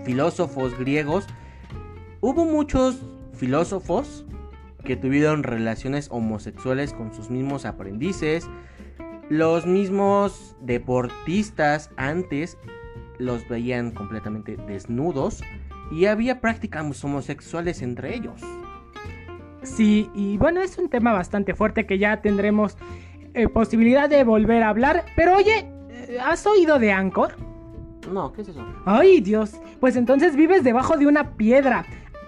filósofos 0.05 0.77
griegos, 0.77 1.25
hubo 2.21 2.45
muchos 2.45 3.00
filósofos 3.33 4.25
que 4.86 4.96
tuvieron 4.96 5.44
relaciones 5.44 6.08
homosexuales 6.12 6.94
con 6.94 7.13
sus 7.13 7.30
mismos 7.30 7.65
aprendices. 7.65 8.50
Los 9.30 9.65
mismos 9.65 10.56
deportistas 10.62 11.92
antes 11.98 12.58
los 13.18 13.48
veían 13.50 13.92
completamente 13.92 14.56
desnudos 14.56 15.44
y 15.92 16.06
había 16.06 16.39
prácticas 16.39 17.04
homosexuales 17.04 17.82
entre 17.82 18.15
ellos. 18.15 18.42
Sí, 19.63 20.10
y 20.13 20.38
bueno, 20.38 20.62
es 20.62 20.77
un 20.77 20.89
tema 20.89 21.12
bastante 21.12 21.56
fuerte 21.56 21.86
que 21.86 21.98
ya 21.98 22.22
tendremos 22.22 22.77
eh, 23.34 23.50
posibilidad 23.50 24.10
de 24.10 24.24
volver 24.24 24.63
a 24.63 24.70
hablar. 24.70 25.06
Pero 25.15 25.36
oye, 25.36 25.68
eh, 25.89 26.20
¿has 26.24 26.46
oído 26.46 26.80
de 26.80 26.92
Anchor? 26.92 27.36
No, 28.12 28.32
¿qué 28.32 28.44
es 28.44 28.50
eso? 28.50 28.63
Ay, 28.86 29.22
Dios. 29.22 29.60
Pues 29.80 29.96
entonces 29.96 30.36
vives 30.36 30.63
debajo 30.63 30.98
de 30.98 31.08
una 31.08 31.36
piedra. 31.36 31.86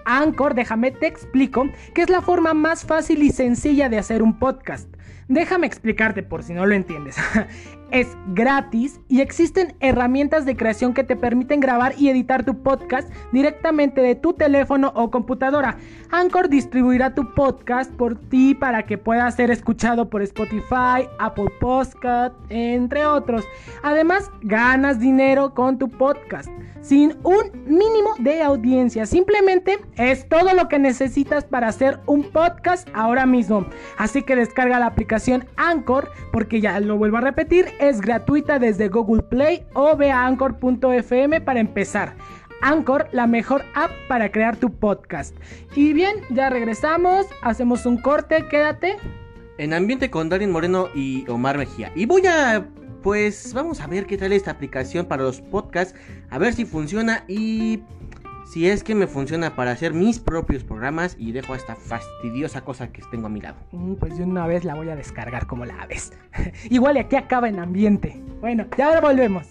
Anchor, 0.08 0.54
déjame 0.54 0.90
te 0.90 1.06
explico, 1.06 1.68
que 1.94 2.02
es 2.02 2.08
la 2.08 2.22
forma 2.22 2.54
más 2.54 2.84
fácil 2.84 3.22
y 3.22 3.30
sencilla 3.30 3.88
de 3.88 3.98
hacer 3.98 4.22
un 4.22 4.38
podcast. 4.38 4.88
Déjame 5.28 5.66
explicarte 5.66 6.22
por 6.22 6.42
si 6.42 6.54
no 6.54 6.64
lo 6.64 6.74
entiendes. 6.74 7.16
es 7.90 8.16
gratis 8.28 9.00
y 9.08 9.20
existen 9.20 9.74
herramientas 9.80 10.44
de 10.44 10.56
creación 10.56 10.94
que 10.94 11.04
te 11.04 11.16
permiten 11.16 11.60
grabar 11.60 11.94
y 11.96 12.08
editar 12.08 12.44
tu 12.44 12.62
podcast 12.62 13.10
directamente 13.32 14.00
de 14.00 14.14
tu 14.14 14.34
teléfono 14.34 14.92
o 14.94 15.10
computadora. 15.10 15.78
Anchor 16.10 16.48
distribuirá 16.48 17.14
tu 17.14 17.34
podcast 17.34 17.92
por 17.92 18.16
ti 18.16 18.54
para 18.54 18.84
que 18.84 18.98
pueda 18.98 19.30
ser 19.30 19.50
escuchado 19.50 20.08
por 20.08 20.22
Spotify, 20.22 21.08
Apple 21.18 21.50
Podcast, 21.60 22.34
entre 22.48 23.06
otros. 23.06 23.44
Además, 23.82 24.30
ganas 24.42 25.00
dinero 25.00 25.54
con 25.54 25.78
tu 25.78 25.88
podcast 25.88 26.48
sin 26.80 27.16
un 27.22 27.50
mínimo 27.66 28.14
de 28.18 28.42
audiencia. 28.42 29.06
Simplemente 29.06 29.78
es 29.96 30.28
todo 30.28 30.54
lo 30.54 30.68
que 30.68 30.78
necesitas 30.78 31.44
para 31.44 31.68
hacer 31.68 32.00
un 32.06 32.22
podcast 32.22 32.88
ahora 32.94 33.26
mismo. 33.26 33.66
Así 33.96 34.22
que 34.22 34.36
descarga 34.36 34.78
la 34.78 34.86
aplicación 34.86 35.46
Anchor 35.56 36.10
porque 36.32 36.60
ya 36.60 36.80
lo 36.80 36.96
vuelvo 36.96 37.18
a 37.18 37.22
repetir, 37.22 37.66
es 37.80 38.00
gratuita 38.00 38.58
desde 38.58 38.88
Google 38.88 39.22
Play 39.22 39.64
o 39.74 39.96
ve 39.96 40.10
a 40.10 40.26
anchor.fm 40.26 41.40
para 41.40 41.60
empezar. 41.60 42.14
Anchor, 42.60 43.08
la 43.12 43.26
mejor 43.26 43.64
app 43.74 43.90
para 44.08 44.30
crear 44.30 44.56
tu 44.56 44.70
podcast. 44.70 45.36
Y 45.74 45.92
bien, 45.92 46.16
ya 46.30 46.50
regresamos, 46.50 47.26
hacemos 47.42 47.86
un 47.86 47.98
corte, 47.98 48.44
quédate. 48.50 48.96
En 49.58 49.72
ambiente 49.74 50.10
con 50.10 50.28
Darin 50.28 50.50
Moreno 50.50 50.88
y 50.94 51.28
Omar 51.28 51.58
Mejía. 51.58 51.92
Y 51.94 52.06
voy 52.06 52.26
a, 52.26 52.66
pues, 53.02 53.52
vamos 53.54 53.80
a 53.80 53.86
ver 53.86 54.06
qué 54.06 54.16
tal 54.16 54.32
esta 54.32 54.50
aplicación 54.50 55.06
para 55.06 55.22
los 55.22 55.40
podcasts. 55.40 55.94
A 56.30 56.38
ver 56.38 56.52
si 56.54 56.64
funciona 56.64 57.24
y 57.28 57.82
si 58.48 58.68
es 58.68 58.82
que 58.82 58.94
me 58.94 59.06
funciona 59.06 59.54
para 59.54 59.72
hacer 59.72 59.92
mis 59.92 60.18
propios 60.18 60.64
programas. 60.64 61.16
Y 61.18 61.32
dejo 61.32 61.54
esta 61.54 61.76
fastidiosa 61.76 62.62
cosa 62.62 62.90
que 62.90 63.02
tengo 63.10 63.26
a 63.26 63.30
mi 63.30 63.40
lado. 63.40 63.56
Mm, 63.72 63.94
Pues 63.94 64.16
de 64.16 64.24
una 64.24 64.46
vez 64.46 64.64
la 64.64 64.74
voy 64.74 64.88
a 64.88 64.96
descargar 64.96 65.46
como 65.46 65.64
la 65.64 65.86
ves. 65.86 66.12
Igual 66.70 66.96
y 66.96 67.00
aquí 67.00 67.16
acaba 67.16 67.48
en 67.48 67.58
ambiente. 67.58 68.20
Bueno, 68.40 68.66
ya 68.76 68.86
ahora 68.88 69.00
volvemos. 69.00 69.46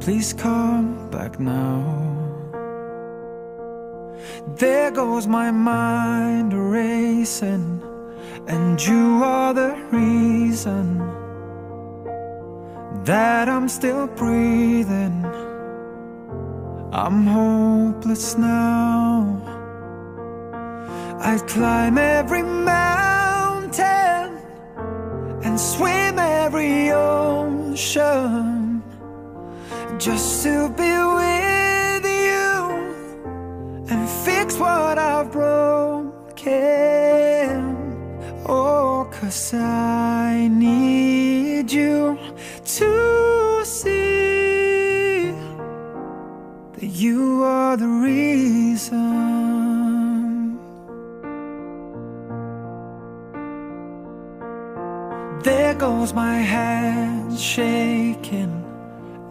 Please 0.00 0.32
come 0.32 1.10
back 1.10 1.38
now. 1.38 1.84
There 4.56 4.90
goes 4.90 5.26
my 5.26 5.50
mind 5.50 6.54
racing, 6.54 7.82
and 8.48 8.82
you 8.82 9.22
are 9.22 9.52
the 9.52 9.76
reason 9.92 10.98
that 13.04 13.50
I'm 13.50 13.68
still 13.68 14.06
breathing. 14.06 15.22
I'm 16.92 17.26
hopeless 17.26 18.38
now. 18.38 19.42
I'd 21.20 21.46
climb 21.46 21.98
every 21.98 22.42
mountain 22.42 24.38
and 25.44 25.60
swim 25.60 26.18
every 26.18 26.90
ocean 26.90 28.49
just 30.00 30.42
to 30.44 30.68
be 30.70 30.92
with 31.18 32.04
you 32.06 32.70
and 33.90 34.08
fix 34.24 34.56
what 34.56 34.96
I've 34.98 35.30
broken. 35.30 36.10
Oh, 38.46 39.06
cause 39.12 39.52
I 39.52 40.48
need 40.50 41.70
you 41.70 42.18
to 42.64 43.62
see 43.66 45.34
that 46.72 46.86
you 46.86 47.42
are 47.42 47.76
the 47.76 47.86
reason. 47.86 49.10
There 55.44 55.74
goes 55.74 56.14
my 56.14 56.38
hand 56.38 57.38
shaking, 57.38 58.64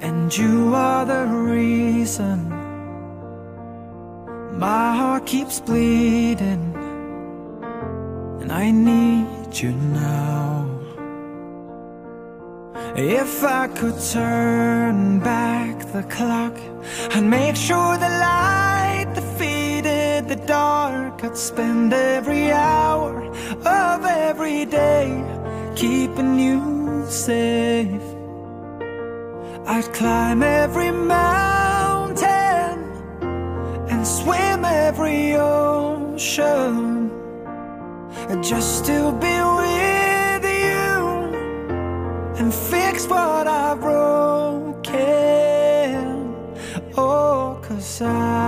and 0.01 0.35
you 0.35 0.73
are 0.73 1.05
the 1.05 1.25
reason. 1.25 2.49
My 4.57 4.95
heart 4.95 5.25
keeps 5.25 5.59
bleeding, 5.59 6.73
and 8.41 8.51
I 8.51 8.71
need 8.71 9.57
you 9.61 9.71
now. 9.71 10.67
If 12.95 13.43
I 13.43 13.67
could 13.67 13.99
turn 14.11 15.19
back 15.19 15.91
the 15.93 16.03
clock 16.03 16.57
and 17.15 17.29
make 17.29 17.55
sure 17.55 17.97
the 17.97 18.09
light 18.09 19.11
defeated 19.15 20.27
the 20.27 20.35
dark, 20.47 21.23
I'd 21.23 21.37
spend 21.37 21.93
every 21.93 22.51
hour 22.51 23.23
of 23.65 24.05
every 24.05 24.65
day 24.65 25.23
keeping 25.75 26.37
you 26.39 27.05
safe. 27.07 28.08
I'd 29.71 29.93
climb 29.93 30.41
every 30.41 30.89
mountain 30.89 32.27
and 33.91 34.07
swim 34.07 34.65
every 34.65 35.35
ocean 35.35 37.11
just 38.41 38.85
to 38.85 39.11
be 39.21 39.35
with 39.59 40.43
you 40.43 40.97
and 42.39 42.51
fix 42.51 43.05
what 43.05 43.45
I've 43.45 43.79
broken. 43.79 44.81
Oh, 46.97 47.59
cause 47.61 48.01
I 48.01 48.38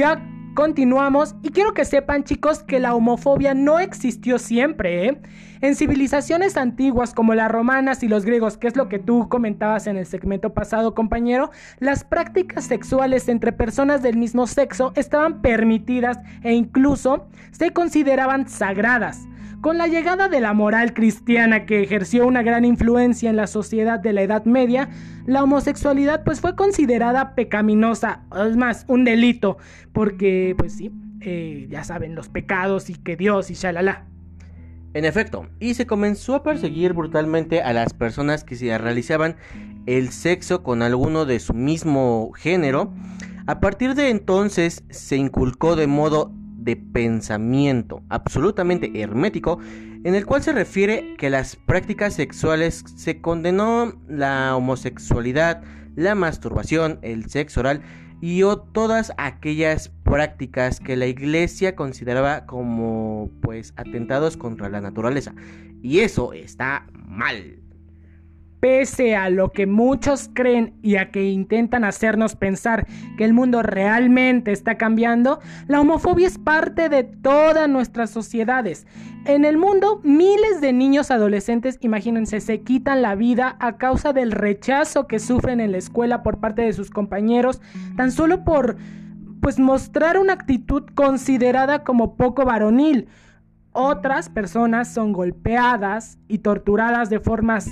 ya 0.00 0.26
continuamos 0.54 1.34
y 1.42 1.50
quiero 1.50 1.74
que 1.74 1.84
sepan 1.84 2.24
chicos 2.24 2.62
que 2.62 2.80
la 2.80 2.94
homofobia 2.94 3.52
no 3.52 3.78
existió 3.78 4.38
siempre, 4.38 5.06
¿eh? 5.06 5.20
En 5.60 5.76
civilizaciones 5.76 6.56
antiguas 6.56 7.12
como 7.12 7.34
las 7.34 7.50
romanas 7.50 8.02
y 8.02 8.08
los 8.08 8.24
griegos, 8.24 8.56
que 8.56 8.66
es 8.66 8.76
lo 8.76 8.88
que 8.88 8.98
tú 8.98 9.28
comentabas 9.28 9.86
en 9.86 9.98
el 9.98 10.06
segmento 10.06 10.54
pasado 10.54 10.94
compañero, 10.94 11.50
las 11.80 12.02
prácticas 12.02 12.64
sexuales 12.64 13.28
entre 13.28 13.52
personas 13.52 14.02
del 14.02 14.16
mismo 14.16 14.46
sexo 14.46 14.92
estaban 14.96 15.42
permitidas 15.42 16.16
e 16.42 16.54
incluso 16.54 17.28
se 17.50 17.74
consideraban 17.74 18.48
sagradas. 18.48 19.28
Con 19.60 19.76
la 19.76 19.88
llegada 19.88 20.30
de 20.30 20.40
la 20.40 20.54
moral 20.54 20.94
cristiana 20.94 21.66
que 21.66 21.82
ejerció 21.82 22.26
una 22.26 22.42
gran 22.42 22.64
influencia 22.64 23.28
en 23.28 23.36
la 23.36 23.46
sociedad 23.46 24.00
de 24.00 24.14
la 24.14 24.22
Edad 24.22 24.46
Media, 24.46 24.88
la 25.26 25.42
homosexualidad 25.42 26.24
pues 26.24 26.40
fue 26.40 26.56
considerada 26.56 27.34
pecaminosa, 27.34 28.22
es 28.48 28.56
más, 28.56 28.86
un 28.88 29.04
delito, 29.04 29.58
porque 29.92 30.54
pues 30.56 30.72
sí, 30.72 30.90
eh, 31.20 31.66
ya 31.68 31.84
saben, 31.84 32.14
los 32.14 32.30
pecados 32.30 32.88
y 32.88 32.94
que 32.94 33.16
Dios 33.16 33.50
y 33.50 33.54
shalala. 33.54 34.06
En 34.94 35.04
efecto, 35.04 35.46
y 35.60 35.74
se 35.74 35.86
comenzó 35.86 36.36
a 36.36 36.42
perseguir 36.42 36.94
brutalmente 36.94 37.60
a 37.60 37.74
las 37.74 37.92
personas 37.92 38.44
que 38.44 38.56
se 38.56 38.76
realizaban 38.78 39.36
el 39.84 40.08
sexo 40.08 40.62
con 40.62 40.80
alguno 40.80 41.26
de 41.26 41.38
su 41.38 41.52
mismo 41.52 42.32
género. 42.32 42.94
A 43.46 43.60
partir 43.60 43.94
de 43.94 44.08
entonces 44.08 44.84
se 44.88 45.16
inculcó 45.16 45.76
de 45.76 45.86
modo 45.86 46.32
de 46.60 46.76
pensamiento 46.76 48.02
absolutamente 48.08 48.90
hermético 49.00 49.58
en 50.04 50.14
el 50.14 50.26
cual 50.26 50.42
se 50.42 50.52
refiere 50.52 51.14
que 51.18 51.30
las 51.30 51.56
prácticas 51.56 52.14
sexuales 52.14 52.84
se 52.96 53.20
condenó 53.20 53.92
la 54.08 54.56
homosexualidad, 54.56 55.62
la 55.96 56.14
masturbación, 56.14 56.98
el 57.02 57.28
sexo 57.28 57.60
oral 57.60 57.82
y 58.20 58.42
o 58.42 58.58
todas 58.58 59.12
aquellas 59.18 59.90
prácticas 60.04 60.80
que 60.80 60.96
la 60.96 61.06
iglesia 61.06 61.74
consideraba 61.76 62.46
como 62.46 63.30
pues 63.40 63.72
atentados 63.76 64.36
contra 64.36 64.68
la 64.68 64.80
naturaleza 64.80 65.34
y 65.82 66.00
eso 66.00 66.32
está 66.32 66.86
mal. 66.94 67.59
Pese 68.60 69.16
a 69.16 69.30
lo 69.30 69.52
que 69.52 69.66
muchos 69.66 70.28
creen 70.32 70.74
y 70.82 70.96
a 70.96 71.10
que 71.10 71.30
intentan 71.30 71.82
hacernos 71.82 72.36
pensar 72.36 72.86
que 73.16 73.24
el 73.24 73.32
mundo 73.32 73.62
realmente 73.62 74.52
está 74.52 74.76
cambiando, 74.76 75.40
la 75.66 75.80
homofobia 75.80 76.26
es 76.26 76.36
parte 76.36 76.90
de 76.90 77.04
todas 77.04 77.70
nuestras 77.70 78.10
sociedades. 78.10 78.86
En 79.24 79.46
el 79.46 79.56
mundo, 79.56 80.00
miles 80.04 80.60
de 80.60 80.74
niños 80.74 81.10
adolescentes, 81.10 81.78
imagínense, 81.80 82.40
se 82.40 82.60
quitan 82.60 83.00
la 83.00 83.14
vida 83.14 83.56
a 83.60 83.78
causa 83.78 84.12
del 84.12 84.30
rechazo 84.30 85.06
que 85.06 85.18
sufren 85.18 85.60
en 85.60 85.72
la 85.72 85.78
escuela 85.78 86.22
por 86.22 86.38
parte 86.38 86.60
de 86.60 86.74
sus 86.74 86.90
compañeros, 86.90 87.62
tan 87.96 88.12
solo 88.12 88.44
por 88.44 88.76
pues 89.40 89.58
mostrar 89.58 90.18
una 90.18 90.34
actitud 90.34 90.84
considerada 90.94 91.82
como 91.82 92.14
poco 92.14 92.44
varonil. 92.44 93.08
Otras 93.72 94.28
personas 94.28 94.92
son 94.92 95.12
golpeadas 95.12 96.18
y 96.28 96.38
torturadas 96.38 97.08
de 97.08 97.20
formas 97.20 97.70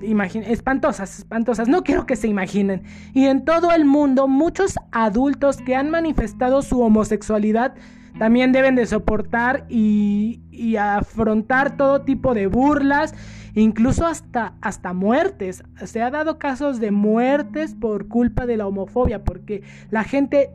espantosas, 0.00 1.18
espantosas, 1.18 1.68
no 1.68 1.82
quiero 1.82 2.06
que 2.06 2.16
se 2.16 2.28
imaginen. 2.28 2.82
Y 3.14 3.26
en 3.26 3.44
todo 3.44 3.72
el 3.72 3.84
mundo, 3.84 4.28
muchos 4.28 4.74
adultos 4.92 5.58
que 5.58 5.76
han 5.76 5.90
manifestado 5.90 6.62
su 6.62 6.80
homosexualidad 6.80 7.74
también 8.18 8.52
deben 8.52 8.74
de 8.74 8.86
soportar 8.86 9.64
y, 9.68 10.40
y 10.50 10.76
afrontar 10.76 11.76
todo 11.76 12.02
tipo 12.02 12.34
de 12.34 12.48
burlas, 12.48 13.14
incluso 13.54 14.06
hasta, 14.06 14.54
hasta 14.60 14.92
muertes. 14.92 15.62
Se 15.84 16.02
ha 16.02 16.10
dado 16.10 16.38
casos 16.38 16.80
de 16.80 16.90
muertes 16.90 17.74
por 17.74 18.08
culpa 18.08 18.46
de 18.46 18.56
la 18.56 18.66
homofobia, 18.66 19.22
porque 19.22 19.62
la 19.90 20.02
gente 20.04 20.50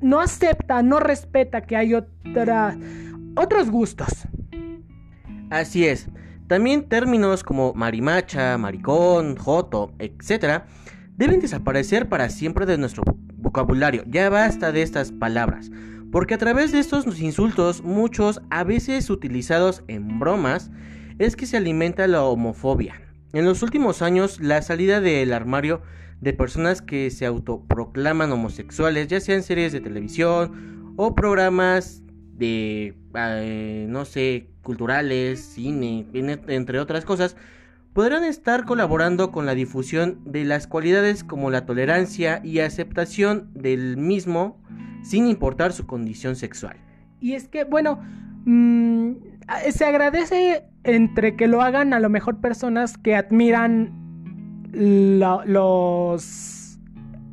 no 0.00 0.20
acepta, 0.20 0.82
no 0.82 1.00
respeta 1.00 1.62
que 1.62 1.76
hay 1.76 1.94
otra, 1.94 2.76
otros 3.36 3.70
gustos. 3.70 4.28
Así 5.50 5.86
es. 5.86 6.08
También 6.48 6.88
términos 6.88 7.44
como 7.44 7.74
marimacha, 7.74 8.56
maricón, 8.56 9.36
joto, 9.36 9.92
etc. 9.98 10.62
deben 11.14 11.40
desaparecer 11.40 12.08
para 12.08 12.30
siempre 12.30 12.64
de 12.64 12.78
nuestro 12.78 13.04
vocabulario. 13.36 14.02
Ya 14.06 14.30
basta 14.30 14.72
de 14.72 14.80
estas 14.80 15.12
palabras. 15.12 15.70
Porque 16.10 16.32
a 16.32 16.38
través 16.38 16.72
de 16.72 16.78
estos 16.78 17.20
insultos, 17.20 17.82
muchos 17.82 18.40
a 18.48 18.64
veces 18.64 19.10
utilizados 19.10 19.84
en 19.88 20.18
bromas, 20.18 20.70
es 21.18 21.36
que 21.36 21.44
se 21.44 21.58
alimenta 21.58 22.06
la 22.06 22.24
homofobia. 22.24 22.94
En 23.34 23.44
los 23.44 23.62
últimos 23.62 24.00
años, 24.00 24.40
la 24.40 24.62
salida 24.62 25.02
del 25.02 25.34
armario 25.34 25.82
de 26.22 26.32
personas 26.32 26.80
que 26.80 27.10
se 27.10 27.26
autoproclaman 27.26 28.32
homosexuales, 28.32 29.08
ya 29.08 29.20
sean 29.20 29.42
series 29.42 29.72
de 29.72 29.80
televisión 29.80 30.94
o 30.96 31.14
programas 31.14 32.02
de, 32.38 32.94
eh, 33.14 33.86
no 33.88 34.04
sé, 34.04 34.48
culturales, 34.62 35.40
cine, 35.40 36.06
en- 36.12 36.40
entre 36.48 36.78
otras 36.78 37.04
cosas, 37.04 37.36
podrán 37.92 38.22
estar 38.24 38.64
colaborando 38.64 39.32
con 39.32 39.44
la 39.46 39.54
difusión 39.54 40.20
de 40.24 40.44
las 40.44 40.66
cualidades 40.66 41.24
como 41.24 41.50
la 41.50 41.66
tolerancia 41.66 42.40
y 42.44 42.60
aceptación 42.60 43.50
del 43.54 43.96
mismo 43.96 44.60
sin 45.02 45.26
importar 45.26 45.72
su 45.72 45.86
condición 45.86 46.36
sexual. 46.36 46.76
Y 47.20 47.32
es 47.32 47.48
que, 47.48 47.64
bueno, 47.64 48.00
mm, 48.44 49.12
se 49.70 49.84
agradece 49.84 50.64
entre 50.84 51.34
que 51.34 51.48
lo 51.48 51.62
hagan 51.62 51.92
a 51.92 51.98
lo 52.00 52.08
mejor 52.08 52.40
personas 52.40 52.96
que 52.98 53.16
admiran 53.16 53.92
lo- 54.72 55.44
los 55.44 56.22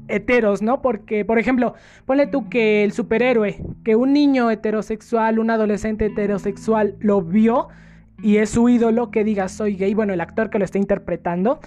heteros, 0.08 0.62
¿no? 0.62 0.82
Porque, 0.82 1.26
por 1.26 1.40
ejemplo, 1.40 1.74
ponle 2.06 2.28
tú 2.28 2.50
que 2.50 2.84
el 2.84 2.92
superhéroe, 2.92 3.62
que 3.84 3.96
un 3.96 4.14
niño 4.14 4.52
heterosexual, 4.52 5.40
un 5.40 5.50
adolescente 5.50 6.06
heterosexual 6.06 6.96
lo 7.00 7.22
vio 7.22 7.68
y 8.22 8.38
es 8.38 8.52
su 8.52 8.70
ídolo 8.70 9.12
que 9.12 9.24
diga 9.24 9.50
soy 9.50 9.76
gay, 9.76 9.94
bueno, 9.94 10.14
el 10.14 10.22
actor 10.22 10.50
que 10.50 10.60
lo 10.60 10.66
está 10.66 10.78
interpretando. 10.78 11.60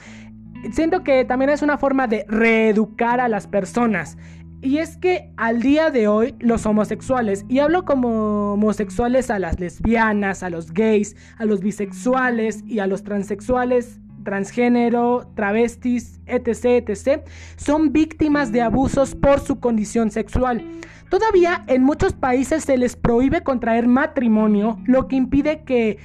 Siento 0.72 1.04
que 1.04 1.24
también 1.24 1.50
es 1.50 1.62
una 1.62 1.78
forma 1.78 2.06
de 2.08 2.24
reeducar 2.28 3.20
a 3.20 3.28
las 3.28 3.46
personas. 3.46 4.16
Y 4.60 4.78
es 4.78 4.96
que 4.96 5.30
al 5.36 5.60
día 5.62 5.90
de 5.90 6.08
hoy 6.08 6.34
los 6.40 6.66
homosexuales, 6.66 7.44
y 7.48 7.60
hablo 7.60 7.84
como 7.84 8.54
homosexuales 8.54 9.30
a 9.30 9.38
las 9.38 9.60
lesbianas, 9.60 10.42
a 10.42 10.50
los 10.50 10.72
gays, 10.72 11.14
a 11.36 11.44
los 11.44 11.60
bisexuales 11.60 12.64
y 12.66 12.80
a 12.80 12.88
los 12.88 13.04
transexuales, 13.04 14.00
transgénero, 14.28 15.32
travestis, 15.34 16.20
etc., 16.26 16.86
etc., 16.86 17.22
son 17.56 17.92
víctimas 17.94 18.52
de 18.52 18.60
abusos 18.60 19.14
por 19.14 19.40
su 19.40 19.58
condición 19.58 20.10
sexual. 20.10 20.62
Todavía 21.08 21.64
en 21.66 21.82
muchos 21.82 22.12
países 22.12 22.64
se 22.64 22.76
les 22.76 22.94
prohíbe 22.94 23.42
contraer 23.42 23.88
matrimonio, 23.88 24.78
lo 24.84 25.08
que 25.08 25.16
impide 25.16 25.62
que, 25.64 25.98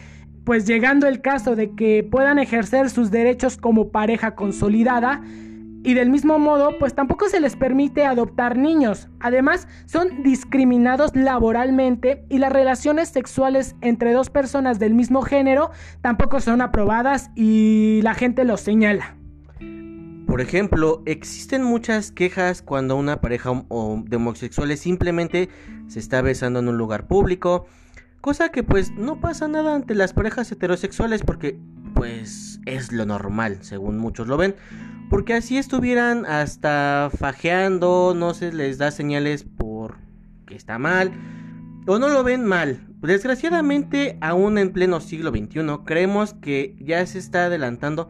pues 0.46 0.66
llegando 0.66 1.06
el 1.06 1.20
caso 1.20 1.58
de 1.58 1.72
que 1.72 2.08
puedan 2.10 2.40
ejercer 2.40 2.90
sus 2.90 3.12
derechos 3.12 3.58
como 3.58 3.90
pareja 3.90 4.36
consolidada, 4.36 5.22
Y 5.84 5.96
del 5.96 6.10
mismo 6.10 6.40
modo, 6.40 6.78
pues 6.80 6.96
tampoco 6.96 7.28
se 7.28 7.42
les 7.42 7.58
permite 7.58 8.06
adoptar 8.06 8.58
niños. 8.58 9.10
Además, 9.20 9.68
son 9.86 10.24
discriminados 10.24 11.14
laboralmente 11.14 12.26
y 12.30 12.38
las 12.38 12.54
relaciones 12.54 13.10
sexuales 13.10 13.76
entre 13.82 14.14
dos 14.14 14.30
personas 14.30 14.80
del 14.80 14.94
mismo 14.94 15.22
género 15.22 15.72
tampoco 16.02 16.40
son 16.40 16.62
aprobadas 16.62 17.32
y 17.36 18.00
la 18.02 18.14
gente 18.14 18.46
los 18.46 18.62
señala. 18.62 19.18
Por 20.26 20.42
ejemplo, 20.42 21.04
existen 21.06 21.64
muchas 21.64 22.12
quejas 22.12 22.62
cuando 22.62 22.96
una 22.96 23.22
pareja 23.22 23.52
de 23.52 24.16
homosexuales 24.16 24.80
simplemente 24.80 25.50
se 25.88 26.00
está 26.00 26.22
besando 26.22 26.60
en 26.60 26.70
un 26.70 26.78
lugar 26.78 27.08
público, 27.08 27.68
cosa 28.22 28.50
que 28.50 28.64
pues 28.64 28.92
no 28.92 29.20
pasa 29.20 29.48
nada 29.48 29.76
ante 29.76 29.94
las 29.94 30.14
parejas 30.14 30.52
heterosexuales 30.52 31.22
porque 31.22 31.60
pues 31.94 32.62
es 32.66 32.92
lo 32.92 33.06
normal, 33.06 33.60
según 33.62 34.00
muchos 34.00 34.28
lo 34.28 34.38
ven, 34.38 34.56
porque 35.10 35.34
así 35.34 35.58
estuvieran 35.58 36.26
hasta 36.26 37.10
fajeando, 37.18 38.14
no 38.16 38.34
se 38.34 38.52
les 38.52 38.78
da 38.78 38.92
señales 38.92 39.44
por 39.44 39.98
que 40.46 40.56
está 40.56 40.78
mal 40.78 41.12
o 41.86 42.00
no 42.00 42.10
lo 42.10 42.24
ven 42.24 42.46
mal. 42.46 42.88
Desgraciadamente, 43.02 44.18
aún 44.22 44.58
en 44.58 44.72
pleno 44.72 45.02
siglo 45.02 45.32
XXI, 45.32 45.84
creemos 45.86 46.34
que 46.34 46.76
ya 46.80 47.06
se 47.06 47.20
está 47.20 47.46
adelantando 47.46 48.10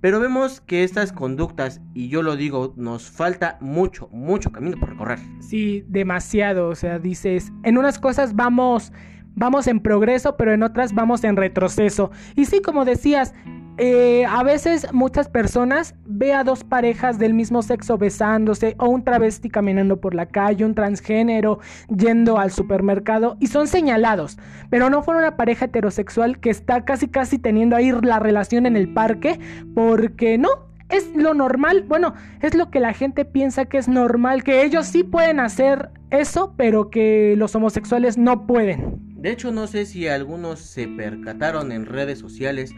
pero 0.00 0.20
vemos 0.20 0.60
que 0.60 0.84
estas 0.84 1.12
conductas, 1.12 1.80
y 1.92 2.08
yo 2.08 2.22
lo 2.22 2.36
digo, 2.36 2.74
nos 2.76 3.10
falta 3.10 3.56
mucho, 3.60 4.08
mucho 4.12 4.52
camino 4.52 4.76
por 4.78 4.90
recorrer. 4.90 5.18
Sí, 5.40 5.84
demasiado. 5.88 6.68
O 6.68 6.74
sea, 6.74 6.98
dices, 6.98 7.50
en 7.64 7.78
unas 7.78 7.98
cosas 7.98 8.36
vamos, 8.36 8.92
vamos 9.34 9.66
en 9.66 9.80
progreso, 9.80 10.36
pero 10.36 10.52
en 10.52 10.62
otras 10.62 10.94
vamos 10.94 11.24
en 11.24 11.36
retroceso. 11.36 12.10
Y 12.36 12.44
sí, 12.44 12.60
como 12.60 12.84
decías, 12.84 13.34
eh, 13.78 14.24
a 14.26 14.42
veces 14.42 14.86
muchas 14.92 15.28
personas 15.28 15.94
ve 16.06 16.32
a 16.32 16.44
dos 16.44 16.64
parejas 16.64 17.18
del 17.18 17.34
mismo 17.34 17.62
sexo 17.62 17.98
besándose, 17.98 18.74
o 18.78 18.88
un 18.88 19.04
travesti 19.04 19.50
caminando 19.50 20.00
por 20.00 20.14
la 20.14 20.26
calle, 20.26 20.64
un 20.64 20.74
transgénero 20.74 21.58
yendo 21.94 22.38
al 22.38 22.50
supermercado, 22.50 23.36
y 23.40 23.48
son 23.48 23.66
señalados. 23.66 24.38
Pero 24.70 24.88
no 24.88 25.02
fueron 25.02 25.24
una 25.24 25.36
pareja 25.36 25.66
heterosexual 25.66 26.40
que 26.40 26.50
está 26.50 26.84
casi 26.84 27.08
casi 27.08 27.38
teniendo 27.38 27.76
ahí 27.76 27.92
la 27.92 28.18
relación 28.18 28.66
en 28.66 28.76
el 28.76 28.92
parque, 28.92 29.38
porque 29.74 30.38
no, 30.38 30.48
es 30.88 31.14
lo 31.14 31.34
normal, 31.34 31.84
bueno, 31.86 32.14
es 32.40 32.54
lo 32.54 32.70
que 32.70 32.80
la 32.80 32.92
gente 32.92 33.24
piensa 33.24 33.64
que 33.64 33.78
es 33.78 33.88
normal, 33.88 34.44
que 34.44 34.64
ellos 34.64 34.86
sí 34.86 35.02
pueden 35.02 35.40
hacer 35.40 35.90
eso, 36.10 36.54
pero 36.56 36.90
que 36.90 37.34
los 37.36 37.54
homosexuales 37.54 38.16
no 38.16 38.46
pueden. 38.46 39.06
De 39.16 39.32
hecho, 39.32 39.50
no 39.50 39.66
sé 39.66 39.86
si 39.86 40.06
algunos 40.06 40.60
se 40.60 40.86
percataron 40.86 41.72
en 41.72 41.86
redes 41.86 42.18
sociales. 42.18 42.72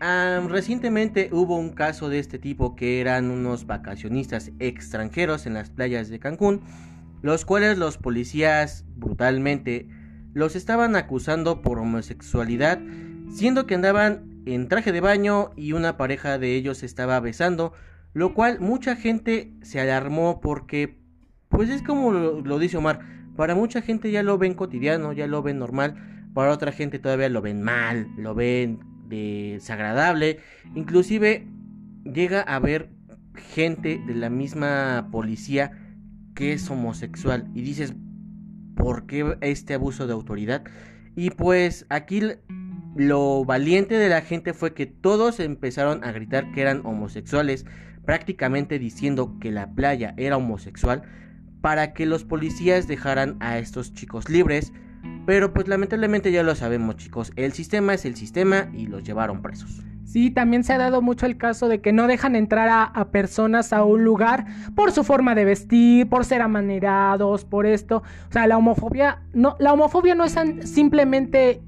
Recientemente 0.00 1.28
hubo 1.32 1.56
un 1.56 1.70
caso 1.70 2.08
de 2.08 2.20
este 2.20 2.38
tipo 2.38 2.76
que 2.76 3.00
eran 3.00 3.30
unos 3.30 3.66
vacacionistas 3.66 4.52
extranjeros 4.60 5.46
en 5.46 5.54
las 5.54 5.70
playas 5.70 6.08
de 6.08 6.20
Cancún, 6.20 6.60
los 7.20 7.44
cuales 7.44 7.78
los 7.78 7.98
policías 7.98 8.84
brutalmente 8.96 9.88
los 10.34 10.54
estaban 10.54 10.94
acusando 10.94 11.62
por 11.62 11.80
homosexualidad, 11.80 12.78
siendo 13.32 13.66
que 13.66 13.74
andaban 13.74 14.42
en 14.46 14.68
traje 14.68 14.92
de 14.92 15.00
baño 15.00 15.50
y 15.56 15.72
una 15.72 15.96
pareja 15.96 16.38
de 16.38 16.54
ellos 16.54 16.84
estaba 16.84 17.18
besando, 17.18 17.72
lo 18.14 18.34
cual 18.34 18.60
mucha 18.60 18.94
gente 18.94 19.52
se 19.62 19.80
alarmó 19.80 20.40
porque, 20.40 21.00
pues 21.48 21.70
es 21.70 21.82
como 21.82 22.12
lo, 22.12 22.40
lo 22.40 22.58
dice 22.60 22.76
Omar, 22.76 23.00
para 23.36 23.56
mucha 23.56 23.82
gente 23.82 24.12
ya 24.12 24.22
lo 24.22 24.38
ven 24.38 24.54
cotidiano, 24.54 25.12
ya 25.12 25.26
lo 25.26 25.42
ven 25.42 25.58
normal, 25.58 26.28
para 26.34 26.52
otra 26.52 26.70
gente 26.70 27.00
todavía 27.00 27.28
lo 27.28 27.42
ven 27.42 27.62
mal, 27.62 28.08
lo 28.16 28.34
ven 28.34 28.80
desagradable, 29.08 30.40
inclusive 30.74 31.46
llega 32.04 32.40
a 32.40 32.56
haber 32.56 32.90
gente 33.34 34.02
de 34.06 34.14
la 34.14 34.30
misma 34.30 35.08
policía 35.10 35.72
que 36.34 36.52
es 36.52 36.70
homosexual 36.70 37.48
y 37.54 37.62
dices, 37.62 37.94
¿por 38.76 39.06
qué 39.06 39.36
este 39.40 39.74
abuso 39.74 40.06
de 40.06 40.12
autoridad? 40.12 40.64
Y 41.16 41.30
pues 41.30 41.84
aquí 41.88 42.22
lo 42.96 43.44
valiente 43.44 43.96
de 43.96 44.08
la 44.08 44.20
gente 44.20 44.54
fue 44.54 44.74
que 44.74 44.86
todos 44.86 45.40
empezaron 45.40 46.04
a 46.04 46.12
gritar 46.12 46.52
que 46.52 46.62
eran 46.62 46.84
homosexuales, 46.84 47.66
prácticamente 48.04 48.78
diciendo 48.78 49.36
que 49.40 49.50
la 49.50 49.72
playa 49.74 50.14
era 50.16 50.36
homosexual, 50.36 51.02
para 51.60 51.92
que 51.92 52.06
los 52.06 52.24
policías 52.24 52.86
dejaran 52.86 53.36
a 53.40 53.58
estos 53.58 53.92
chicos 53.92 54.28
libres. 54.28 54.72
Pero 55.28 55.52
pues 55.52 55.68
lamentablemente 55.68 56.32
ya 56.32 56.42
lo 56.42 56.54
sabemos 56.54 56.96
chicos, 56.96 57.32
el 57.36 57.52
sistema 57.52 57.92
es 57.92 58.06
el 58.06 58.16
sistema 58.16 58.70
y 58.72 58.86
los 58.86 59.04
llevaron 59.04 59.42
presos. 59.42 59.82
Sí, 60.06 60.30
también 60.30 60.64
se 60.64 60.72
ha 60.72 60.78
dado 60.78 61.02
mucho 61.02 61.26
el 61.26 61.36
caso 61.36 61.68
de 61.68 61.82
que 61.82 61.92
no 61.92 62.06
dejan 62.06 62.34
entrar 62.34 62.70
a, 62.70 63.10
personas 63.10 63.74
a 63.74 63.84
un 63.84 64.04
lugar 64.04 64.46
por 64.74 64.90
su 64.90 65.04
forma 65.04 65.34
de 65.34 65.44
vestir, 65.44 66.08
por 66.08 66.24
ser 66.24 66.40
amanerados, 66.40 67.44
por 67.44 67.66
esto. 67.66 67.98
O 68.30 68.32
sea, 68.32 68.46
la 68.46 68.56
homofobia 68.56 69.20
no, 69.34 69.54
la 69.58 69.74
homofobia 69.74 70.14
no 70.14 70.24
es 70.24 70.34
simplemente 70.64 71.60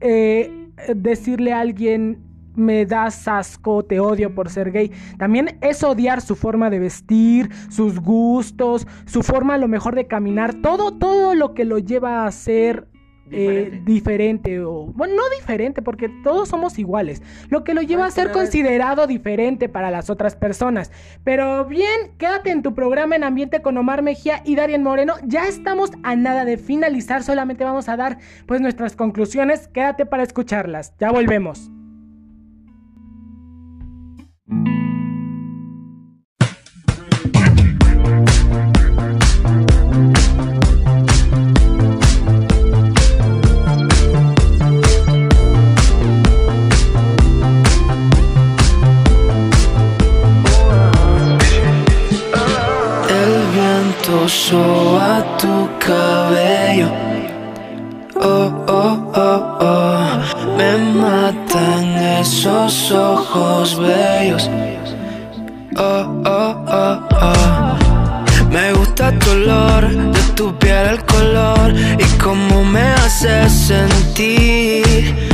eh, 0.00 0.70
decirle 0.94 1.52
a 1.52 1.58
alguien 1.58 2.22
me 2.54 2.86
das 2.86 3.26
asco, 3.26 3.84
te 3.84 3.98
odio 3.98 4.32
por 4.32 4.48
ser 4.48 4.70
gay. 4.70 4.92
También 5.18 5.58
es 5.60 5.82
odiar 5.82 6.20
su 6.20 6.36
forma 6.36 6.70
de 6.70 6.78
vestir, 6.78 7.50
sus 7.68 7.98
gustos, 7.98 8.86
su 9.06 9.24
forma 9.24 9.54
a 9.54 9.58
lo 9.58 9.66
mejor 9.66 9.96
de 9.96 10.06
caminar, 10.06 10.54
todo, 10.62 10.92
todo 10.92 11.34
lo 11.34 11.54
que 11.54 11.64
lo 11.64 11.80
lleva 11.80 12.24
a 12.24 12.30
ser 12.30 12.86
eh, 13.30 13.80
Diferente. 13.84 14.60
o 14.60 14.86
bueno 14.86 15.16
no 15.16 15.22
diferente 15.30 15.82
porque 15.82 16.08
todos 16.22 16.48
somos 16.48 16.78
iguales 16.78 17.22
lo 17.48 17.64
que 17.64 17.74
lo 17.74 17.82
lleva 17.82 18.06
a 18.06 18.10
ser 18.10 18.30
considerado 18.32 19.06
diferente 19.06 19.68
para 19.68 19.90
las 19.90 20.10
otras 20.10 20.36
personas. 20.36 20.90
Pero 21.24 21.64
bien 21.64 22.12
quédate 22.18 22.50
en 22.50 22.62
tu 22.62 22.74
programa 22.74 23.16
en 23.16 23.24
ambiente 23.24 23.62
con 23.62 23.76
Omar 23.76 24.02
Mejía 24.02 24.42
y 24.44 24.54
Darien 24.54 24.82
Moreno 24.82 25.14
ya 25.24 25.46
estamos 25.46 25.90
a 26.02 26.16
nada 26.16 26.44
de 26.44 26.56
finalizar 26.56 27.22
solamente 27.22 27.64
vamos 27.64 27.88
a 27.88 27.96
dar 27.96 28.18
pues 28.46 28.60
nuestras 28.60 28.96
conclusiones 28.96 29.68
quédate 29.68 30.06
para 30.06 30.22
escucharlas 30.22 30.94
ya 30.98 31.10
volvemos 31.10 31.70
soba 54.28 55.24
tu 55.38 55.68
cabello. 55.78 56.88
Oh, 58.20 58.52
oh, 58.68 59.12
oh, 59.14 59.58
oh. 59.60 60.56
Me 60.56 60.76
matan 61.00 61.96
esos 62.20 62.90
ojos 62.92 63.78
bellos. 63.78 64.50
Oh, 65.76 66.22
oh, 66.26 66.64
oh, 66.66 66.98
oh. 67.20 67.78
Me 68.50 68.72
gusta 68.72 69.12
tu 69.18 69.30
olor, 69.30 69.88
de 69.88 70.20
tu 70.34 70.54
piel 70.58 70.88
el 70.88 71.04
color 71.04 71.72
y 71.98 72.04
cómo 72.18 72.64
me 72.64 72.80
hace 72.80 73.48
sentir. 73.48 75.27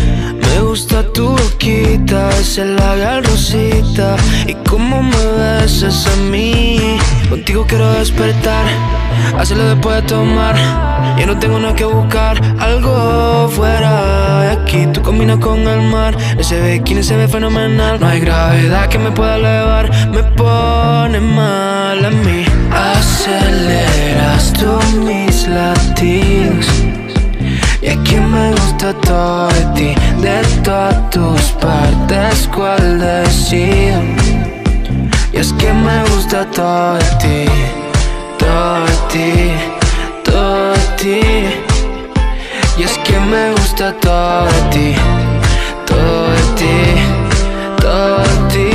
Tu 1.14 1.29
boquita, 1.29 2.29
ese 2.40 2.64
labial 2.64 3.22
rosita 3.22 4.16
y 4.48 4.55
cómo 4.68 5.00
me 5.00 5.27
besas 5.38 6.09
a 6.09 6.16
mí. 6.31 6.98
Contigo 7.31 7.64
quiero 7.68 7.92
despertar, 7.92 8.66
hacerlo 9.38 9.64
después 9.64 10.03
de 10.03 10.03
tomar. 10.03 10.57
Ya 11.16 11.27
no 11.27 11.38
tengo 11.38 11.61
nada 11.61 11.77
que 11.77 11.85
buscar, 11.85 12.40
algo 12.59 13.48
fuera 13.48 14.40
de 14.40 14.50
aquí. 14.50 14.88
Tú 14.92 15.03
combinas 15.03 15.38
con 15.38 15.61
el 15.61 15.83
mar, 15.83 16.16
ese 16.37 16.61
bikini 16.61 17.05
se 17.05 17.16
ve 17.16 17.29
fenomenal. 17.29 18.00
No 18.00 18.09
hay 18.09 18.18
gravedad 18.18 18.88
que 18.88 18.98
me 18.98 19.12
pueda 19.12 19.37
elevar, 19.37 19.90
me 20.11 20.24
pone 20.24 21.20
mal 21.20 22.05
a 22.05 22.11
mí. 22.11 22.44
Aceleras 22.72 24.53
tú 24.53 24.81
mis 25.05 25.46
latidos. 25.46 26.66
Me 28.35 28.51
gusta 28.51 28.92
todo 28.94 29.47
de 29.49 29.64
ti, 29.77 29.94
de 30.20 30.42
todas 30.64 31.11
tus 31.11 31.42
partes, 31.62 32.49
cuál 32.53 32.99
decido. 32.99 34.01
Y 35.33 35.37
es 35.37 35.53
que 35.53 35.73
me 35.73 36.03
gusta 36.11 36.44
todo 36.51 36.94
de 36.94 37.05
ti, 37.23 37.44
todo 38.38 38.85
de 38.87 38.97
ti, 39.12 39.53
todo 40.25 40.73
de 40.73 40.79
ti. 41.01 41.20
Y 42.77 42.83
es 42.83 42.99
que 42.99 43.20
me 43.20 43.53
gusta 43.53 43.92
todo 44.01 44.47
de 44.47 44.61
ti, 44.73 44.94
todo 45.87 46.31
de 46.31 46.42
ti, 46.59 46.77
todo 47.81 48.18
de 48.18 48.37
ti. 48.53 48.70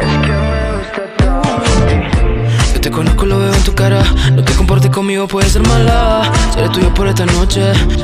Es 0.00 0.14
que 0.24 0.32
me 0.50 0.62
gusta 0.76 1.02
todo 1.18 1.86
de 1.86 1.96
ti. 1.96 2.72
Yo 2.74 2.80
te 2.80 2.90
conozco, 2.90 3.26
lo 3.26 3.38
veo 3.40 3.52
en 3.52 3.62
tu 3.62 3.74
cara. 3.74 4.02
No 4.32 4.42
te 4.42 4.54
comportes 4.54 4.90
conmigo, 4.90 5.28
puede 5.28 5.50
ser 5.50 5.66
mala. 5.68 6.22
Esta 7.20 7.34
noche. 7.34 7.60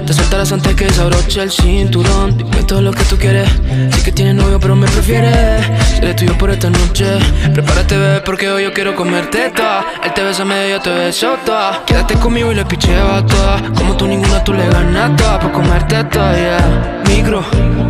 Te 0.06 0.12
soltarás 0.12 0.52
antes 0.52 0.74
que 0.74 0.90
se 0.90 1.00
abroche 1.00 1.40
el 1.40 1.50
cinturón. 1.50 2.36
Dime 2.36 2.62
todo 2.64 2.82
lo 2.82 2.92
que 2.92 3.02
tú 3.04 3.16
quieres. 3.16 3.48
Sí 3.94 4.02
que 4.02 4.12
tienes 4.12 4.34
novio, 4.34 4.60
pero 4.60 4.76
me 4.76 4.86
prefieres. 4.86 5.64
Seré 5.88 6.12
tuyo 6.12 6.36
por 6.36 6.50
esta 6.50 6.68
noche. 6.68 7.06
Prepárate, 7.54 7.96
bebé, 7.96 8.20
porque 8.20 8.50
hoy 8.50 8.64
yo 8.64 8.74
quiero 8.74 8.94
comerte 8.94 9.48
toda. 9.56 9.86
Él 10.04 10.12
te 10.12 10.22
besa 10.22 10.44
medio, 10.44 10.76
yo 10.76 10.82
te 10.82 10.90
beso 10.90 11.34
toda. 11.46 11.82
Quédate 11.86 12.12
conmigo 12.16 12.52
y 12.52 12.56
le 12.56 12.66
picheo 12.66 13.10
a 13.10 13.24
toda. 13.24 13.62
Como 13.74 13.96
tú 13.96 14.06
ninguna, 14.06 14.44
tú 14.44 14.52
le 14.52 14.68
ganas 14.68 15.16
toda. 15.16 15.40
Por 15.40 15.50
comerte 15.52 16.04
toda, 16.04 16.36
yeah. 16.36 17.02
Micro, 17.08 17.42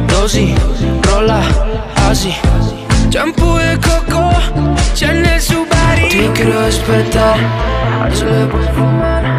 dosis, 0.06 0.54
rola, 1.10 1.40
así. 2.08 2.36
Champú 3.10 3.56
de 3.56 3.76
coco, 3.78 4.30
Chanel 4.94 5.40
Subaru 5.40 6.08
Yo 6.08 6.32
quiero 6.34 6.60
despertar, 6.60 7.36
solo 8.12 8.48
fumar 8.76 9.36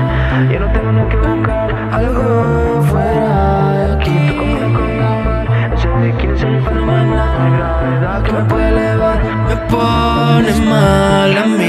pone 9.77 10.53
mal 10.69 11.37
a 11.43 11.45
mí 11.57 11.66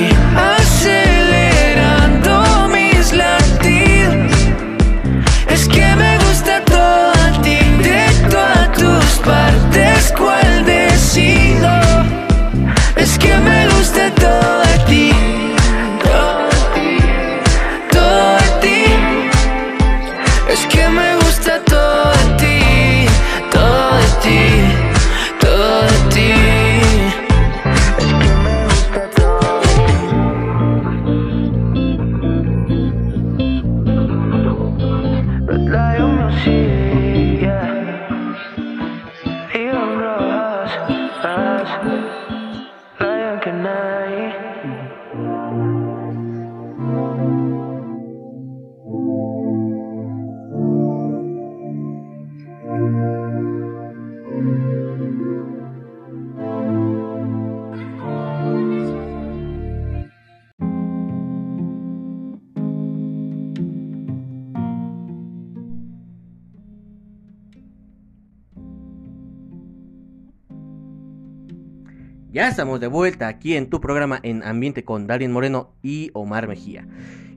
Estamos 72.49 72.81
de 72.81 72.87
vuelta 72.87 73.29
aquí 73.29 73.57
en 73.57 73.69
tu 73.69 73.79
programa 73.79 74.21
en 74.23 74.43
Ambiente 74.43 74.83
con 74.83 75.07
Darien 75.07 75.31
Moreno 75.31 75.75
y 75.83 76.11
Omar 76.15 76.49
Mejía. 76.49 76.89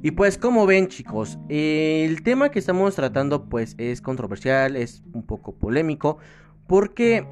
Y 0.01 0.11
pues 0.11 0.37
como 0.37 0.65
ven 0.65 0.87
chicos, 0.87 1.37
el 1.49 2.23
tema 2.23 2.49
que 2.49 2.59
estamos 2.59 2.95
tratando 2.95 3.49
pues 3.49 3.75
es 3.77 4.01
controversial, 4.01 4.77
es 4.77 5.03
un 5.13 5.23
poco 5.23 5.53
polémico, 5.53 6.17
porque 6.65 7.27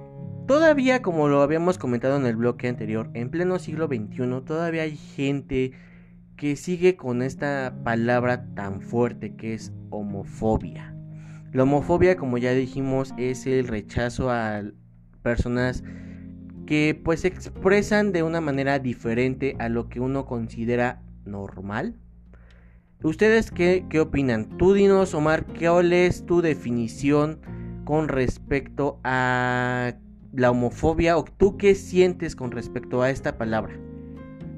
todavía 0.46 1.02
como 1.02 1.30
lo 1.30 1.42
habíamos 1.42 1.78
comentado 1.78 2.18
en 2.18 2.26
el 2.26 2.36
bloque 2.36 2.68
anterior, 2.68 3.10
en 3.14 3.32
pleno 3.32 3.58
siglo 3.60 3.88
XXI 3.88 4.42
todavía 4.46 4.84
hay 4.84 4.98
gente 4.98 5.72
que 6.36 6.58
sigue 6.58 6.98
con 6.98 7.22
esta 7.22 7.74
palabra 7.86 8.54
tan 8.56 8.82
fuerte 8.82 9.36
que 9.36 9.54
es 9.54 9.72
homofobia. 9.90 10.94
La 11.54 11.64
homofobia 11.64 12.18
como 12.18 12.38
ya 12.38 12.52
dijimos 12.52 13.14
es 13.18 13.48
el 13.48 13.68
rechazo 13.70 14.30
a 14.30 14.64
personas 15.24 15.84
que 16.70 17.02
pues 17.04 17.22
se 17.22 17.30
expresan 17.30 18.12
de 18.12 18.22
una 18.22 18.42
manera 18.42 18.78
diferente 18.78 19.56
a 19.58 19.70
lo 19.70 19.90
que 19.90 20.00
uno 20.00 20.28
considera 20.28 21.02
normal. 21.26 21.96
¿Ustedes 23.02 23.50
qué, 23.50 23.88
qué 23.90 24.00
opinan? 24.00 24.56
Tú 24.60 24.74
dinos, 24.74 25.16
Omar, 25.16 25.48
¿cuál 25.48 25.94
es 25.94 26.28
tu 26.28 26.44
definición 26.44 27.40
con 27.86 28.08
respecto 28.08 29.00
a 29.04 29.94
la 30.32 30.52
homofobia 30.52 31.18
o 31.18 31.24
tú 31.24 31.58
qué 31.58 31.74
sientes 31.74 32.36
con 32.36 32.52
respecto 32.52 33.02
a 33.02 33.10
esta 33.10 33.40
palabra? 33.40 33.74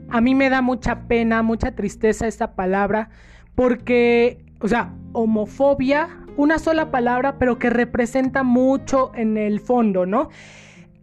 A 0.09 0.19
mí 0.19 0.35
me 0.35 0.49
da 0.49 0.61
mucha 0.61 1.07
pena, 1.07 1.41
mucha 1.43 1.75
tristeza 1.75 2.27
esta 2.27 2.55
palabra, 2.55 3.09
porque, 3.55 4.43
o 4.59 4.67
sea, 4.67 4.93
homofobia, 5.13 6.09
una 6.35 6.59
sola 6.59 6.91
palabra, 6.91 7.37
pero 7.37 7.57
que 7.57 7.69
representa 7.69 8.43
mucho 8.43 9.13
en 9.15 9.37
el 9.37 9.61
fondo, 9.61 10.05
¿no? 10.05 10.27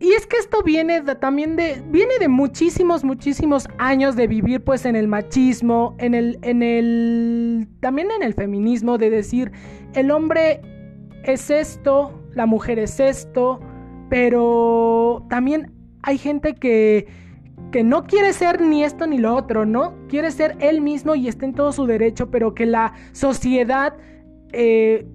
Y 0.01 0.13
es 0.13 0.27
que 0.27 0.37
esto 0.37 0.63
viene 0.63 1.01
de- 1.01 1.15
también 1.17 1.57
de 1.57 1.83
viene 1.91 2.15
de 2.21 2.29
muchísimos 2.29 3.03
muchísimos 3.03 3.69
años 3.79 4.15
de 4.15 4.27
vivir 4.29 4.63
pues 4.63 4.85
en 4.87 4.95
el 4.95 5.09
machismo, 5.09 5.97
en 5.99 6.15
el 6.15 6.39
en 6.43 6.63
el 6.63 7.67
también 7.81 8.09
en 8.13 8.23
el 8.23 8.35
feminismo 8.35 8.97
de 8.97 9.11
decir 9.11 9.51
el 9.95 10.11
hombre 10.13 10.61
es 11.25 11.51
esto, 11.51 12.13
la 12.33 12.47
mujer 12.47 12.79
es 12.79 13.01
esto, 13.01 13.59
pero 14.09 15.27
también 15.29 15.73
hay 16.03 16.19
gente 16.19 16.55
que 16.55 17.07
que 17.73 17.83
no 17.83 18.05
quiere 18.05 18.33
ser 18.33 18.63
ni 18.63 18.85
esto 18.85 19.07
ni 19.07 19.19
lo 19.19 19.35
otro, 19.35 19.67
¿no? 19.67 19.95
Quiere 20.09 20.31
ser 20.31 20.57
él 20.61 20.81
mismo 20.81 21.15
y 21.17 21.29
está 21.29 21.45
en 21.45 21.55
todo 21.55 21.73
su 21.73 21.85
derecho, 21.87 22.31
pero 22.31 22.55
que 22.55 22.65
la 22.67 22.95
sociedad 23.13 23.95
eh, 24.53 25.07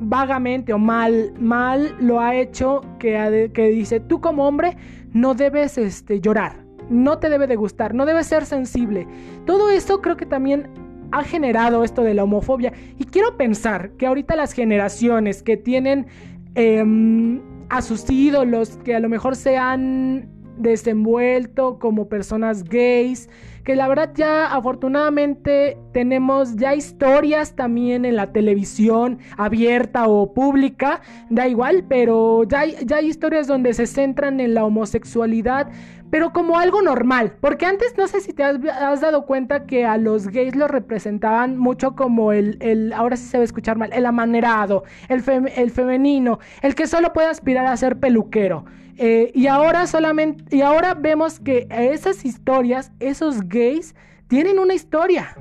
vagamente 0.00 0.72
o 0.72 0.78
mal, 0.78 1.32
mal 1.38 1.96
lo 2.00 2.20
ha 2.20 2.34
hecho 2.34 2.82
que, 2.98 3.50
que 3.54 3.68
dice, 3.68 4.00
tú 4.00 4.20
como 4.20 4.46
hombre 4.46 4.76
no 5.12 5.34
debes 5.34 5.78
este, 5.78 6.20
llorar, 6.20 6.64
no 6.90 7.18
te 7.18 7.28
debe 7.28 7.46
de 7.46 7.56
gustar, 7.56 7.94
no 7.94 8.06
debes 8.06 8.26
ser 8.26 8.44
sensible. 8.44 9.06
Todo 9.46 9.70
eso 9.70 10.00
creo 10.00 10.16
que 10.16 10.26
también 10.26 10.68
ha 11.12 11.22
generado 11.22 11.84
esto 11.84 12.02
de 12.02 12.14
la 12.14 12.24
homofobia. 12.24 12.72
Y 12.98 13.04
quiero 13.04 13.36
pensar 13.36 13.90
que 13.92 14.06
ahorita 14.06 14.36
las 14.36 14.52
generaciones 14.52 15.42
que 15.42 15.56
tienen 15.56 16.06
em, 16.54 17.40
a 17.68 17.82
sus 17.82 18.08
ídolos, 18.10 18.76
que 18.84 18.94
a 18.94 19.00
lo 19.00 19.08
mejor 19.08 19.36
se 19.36 19.56
han 19.56 20.28
desenvuelto 20.58 21.78
como 21.78 22.08
personas 22.08 22.64
gays, 22.64 23.28
que 23.64 23.74
la 23.74 23.88
verdad 23.88 24.10
ya 24.14 24.46
afortunadamente 24.54 25.78
tenemos 25.92 26.56
ya 26.56 26.74
historias 26.74 27.56
también 27.56 28.04
en 28.04 28.16
la 28.16 28.32
televisión 28.32 29.18
abierta 29.36 30.06
o 30.06 30.34
pública, 30.34 31.00
da 31.30 31.48
igual, 31.48 31.84
pero 31.88 32.44
ya 32.44 32.60
hay, 32.60 32.76
ya 32.84 33.00
historias 33.00 33.46
donde 33.46 33.72
se 33.72 33.86
centran 33.86 34.40
en 34.40 34.54
la 34.54 34.64
homosexualidad, 34.64 35.68
pero 36.14 36.32
como 36.32 36.60
algo 36.60 36.80
normal, 36.80 37.32
porque 37.40 37.66
antes 37.66 37.98
no 37.98 38.06
sé 38.06 38.20
si 38.20 38.32
te 38.32 38.44
has, 38.44 39.00
dado 39.00 39.26
cuenta 39.26 39.66
que 39.66 39.84
a 39.84 39.98
los 39.98 40.28
gays 40.28 40.54
los 40.54 40.70
representaban 40.70 41.58
mucho 41.58 41.96
como 41.96 42.30
el, 42.30 42.56
el 42.60 42.92
ahora 42.92 43.16
sí 43.16 43.24
se 43.24 43.36
va 43.36 43.42
a 43.42 43.44
escuchar 43.44 43.76
mal, 43.76 43.92
el 43.92 44.06
amanerado, 44.06 44.84
el, 45.08 45.24
el 45.56 45.72
femenino, 45.72 46.38
el 46.62 46.76
que 46.76 46.86
solo 46.86 47.12
puede 47.12 47.26
aspirar 47.26 47.66
a 47.66 47.76
ser 47.76 47.98
peluquero. 47.98 48.64
Eh, 48.96 49.32
y 49.34 49.48
ahora 49.48 49.88
solamente, 49.88 50.56
y 50.56 50.60
ahora 50.60 50.94
vemos 50.94 51.40
que 51.40 51.66
esas 51.68 52.24
historias, 52.24 52.92
esos 53.00 53.48
gays, 53.48 53.96
tienen 54.28 54.60
una 54.60 54.74
historia. 54.74 55.36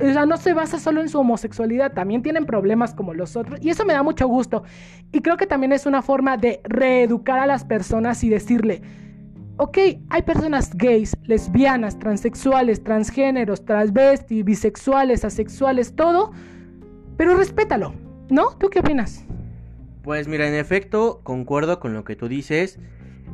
O 0.00 0.10
sea, 0.10 0.24
no 0.24 0.38
se 0.38 0.54
basa 0.54 0.78
solo 0.78 1.02
en 1.02 1.10
su 1.10 1.18
homosexualidad, 1.18 1.92
también 1.92 2.22
tienen 2.22 2.46
problemas 2.46 2.94
como 2.94 3.12
los 3.12 3.36
otros. 3.36 3.60
Y 3.62 3.68
eso 3.68 3.84
me 3.84 3.92
da 3.92 4.02
mucho 4.02 4.26
gusto. 4.26 4.64
Y 5.12 5.20
creo 5.20 5.36
que 5.36 5.46
también 5.46 5.72
es 5.72 5.84
una 5.84 6.00
forma 6.00 6.38
de 6.38 6.62
reeducar 6.64 7.40
a 7.40 7.46
las 7.46 7.66
personas 7.66 8.24
y 8.24 8.30
decirle, 8.30 8.80
ok, 9.56 9.78
hay 10.08 10.22
personas 10.22 10.74
gays, 10.74 11.16
lesbianas, 11.24 11.98
transexuales, 11.98 12.82
transgéneros, 12.82 13.64
transvestis, 13.64 14.44
bisexuales, 14.44 15.24
asexuales, 15.24 15.94
todo, 15.94 16.32
pero 17.16 17.36
respétalo, 17.36 17.94
¿no? 18.30 18.56
¿Tú 18.58 18.68
qué 18.70 18.80
opinas? 18.80 19.24
Pues 20.02 20.28
mira, 20.28 20.48
en 20.48 20.54
efecto, 20.54 21.20
concuerdo 21.22 21.80
con 21.80 21.94
lo 21.94 22.04
que 22.04 22.16
tú 22.16 22.28
dices. 22.28 22.78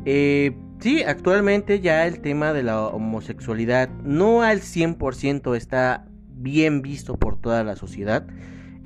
Eh, 0.04 0.56
sí, 0.78 1.02
actualmente 1.02 1.80
ya 1.80 2.06
el 2.06 2.20
tema 2.20 2.52
de 2.52 2.62
la 2.62 2.86
homosexualidad 2.86 3.88
no 4.04 4.42
al 4.42 4.60
100% 4.60 5.56
está 5.56 6.06
bien 6.28 6.80
visto 6.82 7.16
por 7.16 7.40
toda 7.40 7.64
la 7.64 7.76
sociedad. 7.76 8.26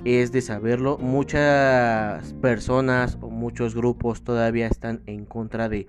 Es 0.03 0.31
de 0.31 0.41
saberlo, 0.41 0.97
muchas 0.97 2.33
personas 2.33 3.17
o 3.21 3.29
muchos 3.29 3.75
grupos 3.75 4.23
todavía 4.23 4.67
están 4.67 5.01
en 5.05 5.25
contra 5.25 5.67
de, 5.67 5.87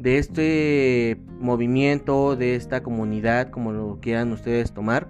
de 0.00 0.16
este 0.16 1.18
movimiento, 1.38 2.34
de 2.34 2.54
esta 2.54 2.82
comunidad, 2.82 3.50
como 3.50 3.72
lo 3.72 3.98
quieran 4.00 4.32
ustedes 4.32 4.72
tomar. 4.72 5.08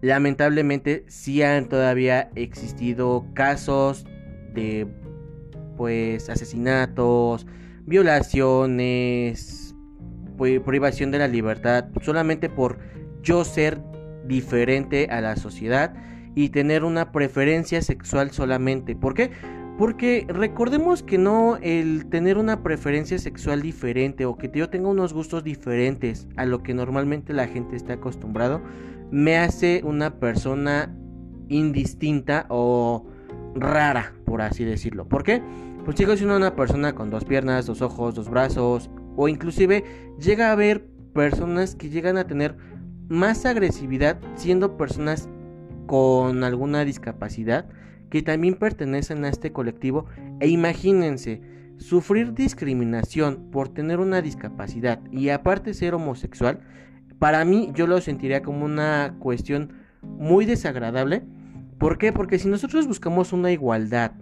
lamentablemente 0.00 1.04
sí 1.06 1.42
han 1.42 1.68
todavía 1.68 2.30
existido 2.34 3.24
casos 3.32 4.04
de 4.52 4.86
pues 5.76 6.28
asesinatos, 6.28 7.46
violaciones, 7.86 9.74
privación 10.36 11.10
de 11.12 11.18
la 11.18 11.28
libertad, 11.28 11.86
solamente 12.02 12.48
por 12.50 12.78
yo 13.22 13.44
ser 13.44 13.80
diferente 14.26 15.06
a 15.10 15.20
la 15.20 15.36
sociedad 15.36 15.94
y 16.34 16.48
tener 16.48 16.82
una 16.82 17.12
preferencia 17.12 17.82
sexual 17.82 18.32
solamente. 18.32 18.96
¿Por 18.96 19.14
qué? 19.14 19.30
Porque 19.78 20.24
recordemos 20.28 21.02
que 21.02 21.18
no 21.18 21.56
el 21.60 22.06
tener 22.06 22.38
una 22.38 22.62
preferencia 22.62 23.18
sexual 23.18 23.60
diferente 23.60 24.24
o 24.24 24.36
que 24.36 24.50
yo 24.54 24.70
tenga 24.70 24.88
unos 24.88 25.12
gustos 25.12 25.42
diferentes 25.42 26.28
a 26.36 26.46
lo 26.46 26.62
que 26.62 26.74
normalmente 26.74 27.32
la 27.32 27.48
gente 27.48 27.74
está 27.74 27.94
acostumbrado 27.94 28.62
me 29.10 29.36
hace 29.36 29.82
una 29.84 30.18
persona 30.18 30.94
indistinta 31.48 32.46
o 32.48 33.06
rara, 33.54 34.12
por 34.24 34.42
así 34.42 34.64
decirlo. 34.64 35.08
¿Por 35.08 35.22
qué? 35.24 35.42
Pues 35.84 35.96
sigo 35.96 36.16
siendo 36.16 36.36
una 36.36 36.56
persona 36.56 36.94
con 36.94 37.10
dos 37.10 37.24
piernas, 37.24 37.66
dos 37.66 37.82
ojos, 37.82 38.14
dos 38.14 38.30
brazos 38.30 38.90
o 39.16 39.28
inclusive 39.28 39.84
llega 40.18 40.48
a 40.48 40.52
haber 40.52 40.86
personas 41.14 41.74
que 41.74 41.90
llegan 41.90 42.16
a 42.16 42.26
tener 42.26 42.56
más 43.08 43.44
agresividad 43.44 44.18
siendo 44.34 44.76
personas 44.76 45.28
con 45.86 46.42
alguna 46.42 46.84
discapacidad 46.84 47.66
que 48.10 48.22
también 48.22 48.54
pertenecen 48.54 49.24
a 49.24 49.28
este 49.28 49.52
colectivo 49.52 50.06
e 50.40 50.48
imagínense 50.48 51.40
sufrir 51.78 52.34
discriminación 52.34 53.50
por 53.50 53.68
tener 53.68 54.00
una 54.00 54.22
discapacidad 54.22 55.00
y 55.10 55.30
aparte 55.30 55.74
ser 55.74 55.94
homosexual, 55.94 56.60
para 57.18 57.44
mí 57.44 57.70
yo 57.74 57.86
lo 57.86 58.00
sentiría 58.00 58.42
como 58.42 58.64
una 58.64 59.16
cuestión 59.18 59.72
muy 60.02 60.44
desagradable. 60.44 61.24
¿Por 61.78 61.98
qué? 61.98 62.12
Porque 62.12 62.38
si 62.38 62.48
nosotros 62.48 62.86
buscamos 62.86 63.32
una 63.32 63.50
igualdad 63.50 64.12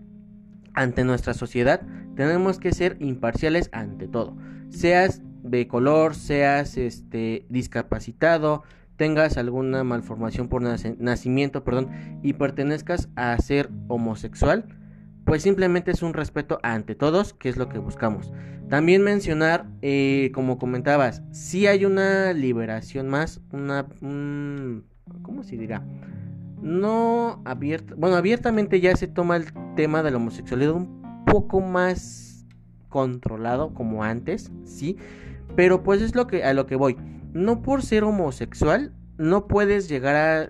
ante 0.74 1.04
nuestra 1.04 1.34
sociedad, 1.34 1.82
tenemos 2.16 2.58
que 2.58 2.72
ser 2.72 2.96
imparciales 3.00 3.68
ante 3.72 4.08
todo. 4.08 4.36
Seas 4.70 5.22
de 5.42 5.66
color, 5.66 6.14
seas 6.14 6.76
este 6.76 7.46
discapacitado, 7.48 8.62
tengas 9.02 9.36
alguna 9.36 9.82
malformación 9.82 10.46
por 10.46 10.62
nacimiento, 10.62 11.64
perdón, 11.64 11.88
y 12.22 12.34
pertenezcas 12.34 13.08
a 13.16 13.36
ser 13.38 13.68
homosexual, 13.88 14.64
pues 15.24 15.42
simplemente 15.42 15.90
es 15.90 16.04
un 16.04 16.14
respeto 16.14 16.60
ante 16.62 16.94
todos, 16.94 17.32
que 17.34 17.48
es 17.48 17.56
lo 17.56 17.68
que 17.68 17.80
buscamos. 17.80 18.32
También 18.68 19.02
mencionar, 19.02 19.66
eh, 19.82 20.30
como 20.32 20.56
comentabas, 20.56 21.20
si 21.32 21.66
hay 21.66 21.84
una 21.84 22.32
liberación 22.32 23.08
más, 23.08 23.40
una, 23.50 23.88
¿cómo 25.22 25.42
se 25.42 25.56
dirá? 25.56 25.84
No 26.60 27.42
abierta, 27.44 27.96
bueno, 27.98 28.14
abiertamente 28.14 28.80
ya 28.80 28.94
se 28.94 29.08
toma 29.08 29.34
el 29.34 29.46
tema 29.74 30.04
de 30.04 30.12
la 30.12 30.18
homosexualidad 30.18 30.74
un 30.74 31.24
poco 31.26 31.60
más 31.60 32.46
controlado 32.88 33.74
como 33.74 34.04
antes, 34.04 34.52
sí, 34.64 34.96
pero 35.56 35.82
pues 35.82 36.02
es 36.02 36.14
lo 36.14 36.28
que 36.28 36.44
a 36.44 36.54
lo 36.54 36.66
que 36.66 36.76
voy 36.76 36.96
no 37.32 37.62
por 37.62 37.82
ser 37.82 38.04
homosexual 38.04 38.92
no 39.18 39.46
puedes 39.46 39.88
llegar 39.88 40.16
a 40.16 40.48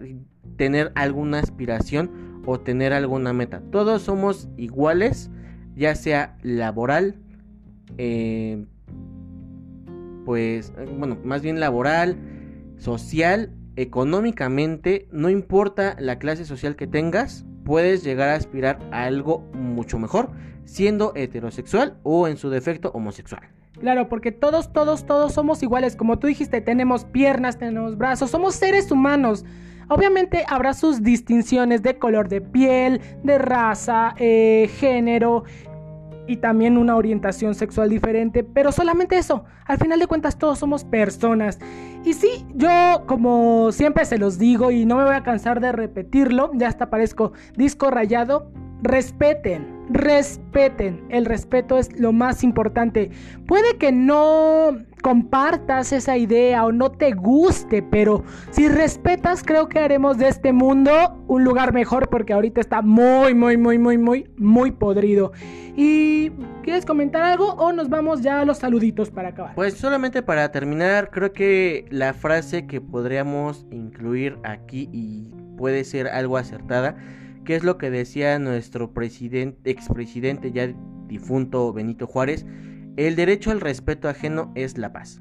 tener 0.57 0.93
alguna 0.95 1.39
aspiración 1.39 2.43
o 2.47 2.61
tener 2.61 2.93
alguna 2.93 3.33
meta. 3.33 3.63
Todos 3.71 4.03
somos 4.03 4.49
iguales, 4.57 5.31
ya 5.75 5.95
sea 5.95 6.37
laboral, 6.43 7.17
eh, 7.99 8.65
pues, 10.25 10.73
bueno, 10.99 11.19
más 11.25 11.43
bien 11.43 11.61
laboral, 11.61 12.17
social, 12.79 13.53
económicamente, 13.77 15.09
no 15.11 15.31
importa 15.31 15.97
la 15.99 16.19
clase 16.19 16.45
social 16.45 16.77
que 16.77 16.87
tengas, 16.87 17.45
puedes 17.65 18.05
llegar 18.05 18.29
a 18.29 18.35
aspirar 18.35 18.79
a 18.91 19.05
algo 19.05 19.41
mucho 19.55 19.99
mejor, 19.99 20.31
siendo 20.65 21.13
heterosexual 21.15 21.99
o 22.03 22.29
en 22.29 22.37
su 22.37 22.51
defecto 22.51 22.91
homosexual. 22.93 23.43
Claro, 23.81 24.09
porque 24.09 24.33
todos, 24.33 24.73
todos, 24.73 25.07
todos 25.07 25.33
somos 25.33 25.63
iguales. 25.63 25.97
Como 25.97 26.19
tú 26.19 26.27
dijiste, 26.27 26.61
tenemos 26.61 27.05
piernas, 27.05 27.59
tenemos 27.59 27.97
brazos, 27.97 28.31
somos 28.31 28.55
seres 28.55 28.91
humanos. 28.91 29.45
Obviamente 29.89 30.45
habrá 30.49 30.75
sus 30.75 31.03
distinciones 31.03 31.83
de 31.83 31.99
color 31.99 32.29
de 32.29 32.41
piel, 32.41 33.01
de 33.23 33.39
raza, 33.39 34.15
eh, 34.19 34.71
género 34.79 35.45
y 36.27 36.37
también 36.37 36.79
una 36.79 36.97
orientación 36.97 37.55
sexual 37.55 37.91
diferente, 37.91 38.45
pero 38.45 38.73
solamente 38.73 39.19
eso. 39.19 39.45
Al 39.67 39.79
final 39.79 39.99
de 39.99 40.07
cuentas 40.07 40.39
todos 40.39 40.59
somos 40.59 40.85
personas. 40.85 41.59
Y 42.05 42.15
sí, 42.15 42.47
yo 42.55 43.05
como 43.07 43.73
siempre 43.73 44.05
se 44.05 44.19
los 44.19 44.39
digo 44.39 44.71
y 44.71 44.87
no 44.87 44.97
me 44.97 45.05
voy 45.05 45.15
a 45.15 45.23
cansar 45.23 45.61
de 45.61 45.73
repetirlo, 45.73 46.51
ya 46.55 46.69
hasta 46.69 46.91
parezco 46.91 47.33
disco 47.57 47.91
rayado, 47.91 48.51
respeten, 48.83 49.87
respeten. 49.89 51.05
El 51.09 51.25
respeto 51.25 51.79
es 51.79 51.99
lo 51.99 52.13
más 52.13 52.45
importante. 52.45 53.11
Puede 53.47 53.77
que 53.79 53.93
no 53.93 54.77
compartas 55.03 55.93
esa 55.93 56.17
idea 56.17 56.65
o 56.65 56.73
no 56.73 56.91
te 56.93 57.13
guste, 57.13 57.83
pero 57.83 58.25
si 58.51 58.69
respetas 58.69 59.43
creo 59.43 59.69
que 59.69 59.79
haremos 59.79 60.19
de 60.19 60.29
este 60.29 60.53
mundo 60.53 60.93
un 61.27 61.45
lugar 61.45 61.73
mejor 61.73 62.09
porque 62.09 62.33
ahorita 62.33 62.61
está 62.61 62.83
muy, 62.83 63.35
muy, 63.35 63.57
muy, 63.57 63.79
muy, 63.79 63.99
muy, 63.99 64.31
muy 64.37 64.71
podrido. 64.71 65.33
¿Y 65.75 66.31
quieres 66.63 66.85
comentar 66.85 67.23
algo 67.23 67.55
o 67.55 67.73
nos 67.73 67.89
vamos 67.89 68.21
ya 68.21 68.41
a 68.41 68.45
los 68.45 68.59
saluditos 68.59 69.11
para 69.11 69.31
acabar? 69.31 69.55
Pues 69.55 69.75
solamente 69.75 70.23
para 70.23 70.51
terminar, 70.53 71.11
creo 71.11 71.33
que 71.33 71.87
la 71.91 72.13
frase 72.13 72.67
que 72.67 72.81
podríamos 72.81 73.67
incluir 73.71 74.39
aquí 74.45 74.89
y 74.93 75.31
puede 75.57 75.85
ser 75.85 76.09
algo 76.09 76.37
acertada 76.37 76.97
¿Qué 77.45 77.57
es 77.57 77.65
lo 77.65 77.79
que 77.79 77.91
decía 77.91 78.39
nuestro 78.39 78.93
presidente, 78.93 79.71
expresidente 79.71 80.53
ya 80.53 80.73
difunto 81.07 81.73
Benito 81.73 82.07
Juárez? 82.07 82.47
El 82.97 83.17
derecho 83.17 83.51
al 83.51 83.61
respeto 83.61 84.09
ajeno 84.09 84.53
es 84.55 84.79
la 84.79 84.93
paz. 84.93 85.21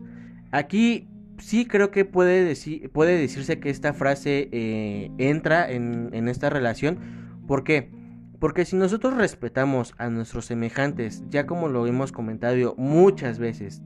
Aquí 0.51 1.07
sí 1.41 1.65
creo 1.65 1.91
que 1.91 2.05
puede, 2.05 2.43
decir, 2.43 2.89
puede 2.91 3.17
decirse 3.17 3.59
que 3.59 3.69
esta 3.69 3.93
frase 3.93 4.49
eh, 4.51 5.11
entra 5.17 5.69
en, 5.69 6.27
esta 6.27 6.49
relación. 6.49 6.99
¿Por 7.47 7.63
qué? 7.63 7.91
Porque 8.39 8.65
si 8.65 8.75
nosotros 8.75 9.15
respetamos 9.15 9.93
a 9.97 10.09
nuestros 10.09 10.45
semejantes, 10.45 11.23
ya 11.29 11.45
como 11.45 11.67
lo 11.67 11.85
hemos 11.87 12.11
comentado 12.11 12.75
muchas 12.77 13.39
veces, 13.39 13.81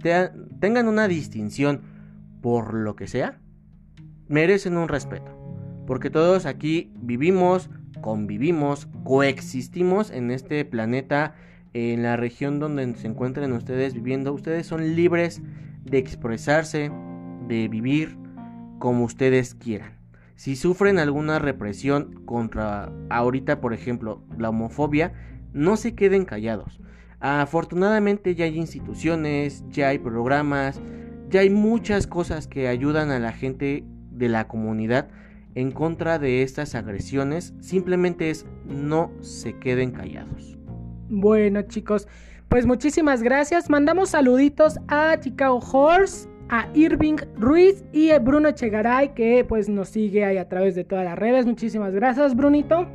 tengan 0.59 0.87
una 0.87 1.07
distinción 1.07 1.81
por 2.41 2.73
lo 2.73 2.95
que 2.95 3.07
sea, 3.07 3.39
merecen 4.27 4.77
un 4.77 4.87
respeto. 4.87 5.31
Porque 5.87 6.09
todos 6.09 6.45
aquí 6.45 6.91
vivimos, 6.95 7.69
convivimos, 8.05 8.87
coexistimos 9.03 10.11
en 10.11 10.29
este 10.29 10.63
planeta, 10.63 11.33
en 11.73 12.03
la 12.03 12.15
región 12.15 12.59
donde 12.59 12.93
se 12.97 13.07
encuentran 13.07 13.51
ustedes 13.51 13.95
viviendo. 13.95 14.31
Ustedes 14.31 14.67
son 14.67 14.95
libres 14.95 15.41
de 15.83 15.97
expresarse, 15.97 16.91
de 17.47 17.67
vivir 17.67 18.15
como 18.77 19.05
ustedes 19.05 19.55
quieran. 19.55 19.97
Si 20.35 20.55
sufren 20.55 20.99
alguna 20.99 21.39
represión 21.39 22.21
contra 22.25 22.91
ahorita, 23.09 23.59
por 23.59 23.73
ejemplo, 23.73 24.21
la 24.37 24.49
homofobia, 24.49 25.13
no 25.51 25.75
se 25.75 25.95
queden 25.95 26.25
callados. 26.25 26.79
Afortunadamente 27.19 28.35
ya 28.35 28.45
hay 28.45 28.55
instituciones, 28.59 29.65
ya 29.69 29.87
hay 29.87 29.97
programas, 29.97 30.79
ya 31.31 31.39
hay 31.39 31.49
muchas 31.49 32.05
cosas 32.05 32.45
que 32.45 32.67
ayudan 32.67 33.09
a 33.09 33.17
la 33.17 33.31
gente 33.31 33.83
de 34.11 34.29
la 34.29 34.47
comunidad 34.47 35.07
en 35.55 35.71
contra 35.71 36.19
de 36.19 36.43
estas 36.43 36.75
agresiones 36.75 37.53
simplemente 37.59 38.29
es 38.29 38.45
no 38.65 39.11
se 39.21 39.57
queden 39.57 39.91
callados. 39.91 40.57
Bueno 41.09 41.61
chicos, 41.63 42.07
pues 42.49 42.65
muchísimas 42.65 43.23
gracias. 43.23 43.69
Mandamos 43.69 44.09
saluditos 44.09 44.77
a 44.87 45.19
Chicago 45.19 45.59
Horse, 45.59 46.29
a 46.49 46.67
Irving 46.73 47.17
Ruiz 47.37 47.83
y 47.91 48.11
a 48.11 48.19
Bruno 48.19 48.51
Chegaray 48.51 49.13
que 49.13 49.45
pues 49.47 49.69
nos 49.69 49.89
sigue 49.89 50.25
ahí 50.25 50.37
a 50.37 50.47
través 50.47 50.75
de 50.75 50.83
todas 50.83 51.05
las 51.05 51.17
redes. 51.17 51.45
Muchísimas 51.45 51.93
gracias 51.93 52.35
Brunito. 52.35 52.87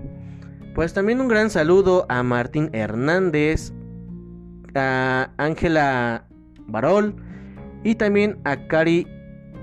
Pues 0.75 0.95
también 0.95 1.21
un 1.21 1.29
gran 1.29 1.51
saludo 1.51 2.07
a 2.09 2.23
Martín 2.23 2.71
Hernández, 2.73 3.73
a 4.75 5.31
Ángela 5.37 6.27
Barol 6.67 7.17
y 7.83 7.97
también 7.97 8.39
a 8.45 8.69
Cari 8.69 9.07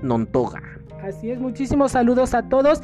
Nontoga. 0.01 0.76
Así 1.07 1.31
es, 1.31 1.39
muchísimos 1.39 1.93
saludos 1.93 2.33
a 2.33 2.49
todos. 2.49 2.81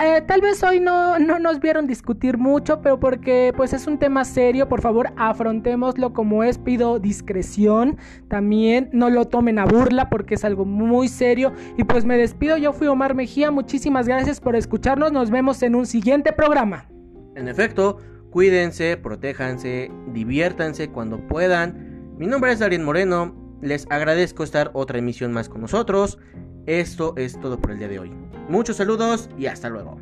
Eh, 0.00 0.22
tal 0.28 0.40
vez 0.40 0.62
hoy 0.62 0.78
no, 0.78 1.18
no 1.18 1.40
nos 1.40 1.58
vieron 1.58 1.88
discutir 1.88 2.38
mucho, 2.38 2.80
pero 2.80 3.00
porque 3.00 3.52
pues 3.56 3.72
es 3.72 3.88
un 3.88 3.98
tema 3.98 4.24
serio, 4.24 4.68
por 4.68 4.80
favor 4.80 5.12
afrontémoslo 5.16 6.12
como 6.12 6.44
es, 6.44 6.56
pido 6.56 7.00
discreción, 7.00 7.96
también 8.28 8.90
no 8.92 9.10
lo 9.10 9.24
tomen 9.24 9.58
a 9.58 9.64
burla 9.64 10.08
porque 10.08 10.36
es 10.36 10.44
algo 10.44 10.64
muy 10.64 11.08
serio. 11.08 11.52
Y 11.76 11.82
pues 11.82 12.04
me 12.04 12.16
despido, 12.16 12.56
yo 12.58 12.72
fui 12.72 12.86
Omar 12.86 13.16
Mejía, 13.16 13.50
muchísimas 13.50 14.06
gracias 14.06 14.40
por 14.40 14.54
escucharnos, 14.54 15.10
nos 15.10 15.30
vemos 15.30 15.60
en 15.64 15.74
un 15.74 15.86
siguiente 15.86 16.32
programa. 16.32 16.88
En 17.34 17.48
efecto, 17.48 17.98
cuídense, 18.30 18.96
protéjanse, 18.98 19.90
diviértanse 20.12 20.90
cuando 20.90 21.26
puedan. 21.26 22.14
Mi 22.18 22.28
nombre 22.28 22.52
es 22.52 22.60
Darien 22.60 22.84
Moreno, 22.84 23.34
les 23.62 23.86
agradezco 23.90 24.44
estar 24.44 24.70
otra 24.74 24.98
emisión 24.98 25.32
más 25.32 25.48
con 25.48 25.62
nosotros. 25.62 26.20
Esto 26.66 27.14
es 27.16 27.38
todo 27.40 27.58
por 27.58 27.72
el 27.72 27.78
día 27.78 27.88
de 27.88 27.98
hoy. 27.98 28.12
Muchos 28.48 28.76
saludos 28.76 29.28
y 29.38 29.46
hasta 29.46 29.68
luego. 29.68 29.98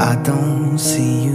I 0.00 0.16
don't 0.22 0.78
see 0.78 1.24
you. 1.24 1.34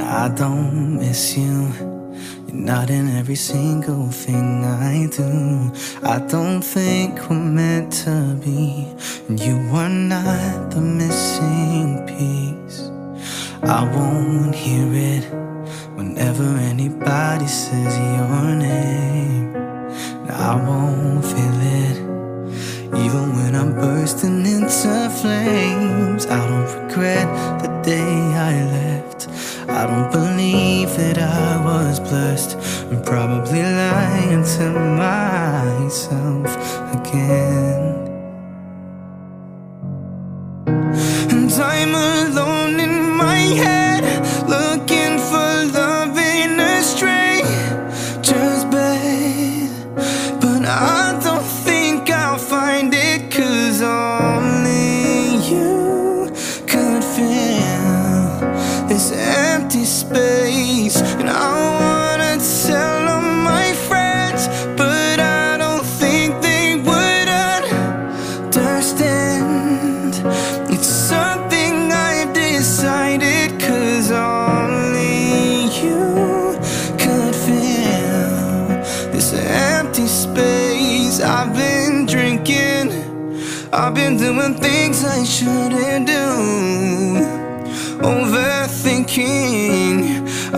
I 0.00 0.30
don't 0.30 0.98
miss 0.98 1.36
you. 1.36 1.87
Not 2.52 2.88
in 2.88 3.08
every 3.08 3.34
single 3.34 4.08
thing 4.10 4.64
I 4.64 5.06
do. 5.14 5.70
I 6.02 6.18
don't 6.18 6.62
think 6.62 7.28
we're 7.28 7.36
meant 7.36 7.92
to 8.04 8.38
be. 8.42 8.86
And 9.28 9.38
you 9.38 9.56
are 9.74 9.88
not 9.88 10.70
the 10.70 10.80
missing 10.80 12.06
piece. 12.06 12.88
I 13.62 13.84
won't 13.94 14.54
hear 14.54 14.88
it 14.92 15.24
whenever 15.94 16.44
anybody 16.56 17.46
says 17.46 17.98
your 17.98 18.54
name. 18.56 19.54
And 19.54 20.30
I 20.30 20.54
won't 20.56 21.24
feel 21.24 21.60
it. 21.82 21.98
Even 23.04 23.36
when 23.36 23.54
I'm 23.54 23.74
bursting 23.74 24.46
into 24.46 25.10
flames, 25.20 26.24
I 26.26 26.48
don't 26.48 26.82
regret 26.82 27.28
the 27.62 27.68
day 27.82 28.16
I 28.50 28.64
left. 28.64 29.28
I 29.70 29.86
don't 29.86 30.10
believe 30.10 30.96
that 30.96 31.18
I 31.18 31.62
was 31.62 32.00
blessed. 32.00 32.56
I'm 32.90 33.02
probably 33.02 33.62
lying 33.62 34.42
to 34.56 34.70
myself 34.96 36.46
again. 36.94 37.47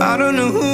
I 0.01 0.17
don't 0.17 0.35
know 0.35 0.51
who 0.51 0.70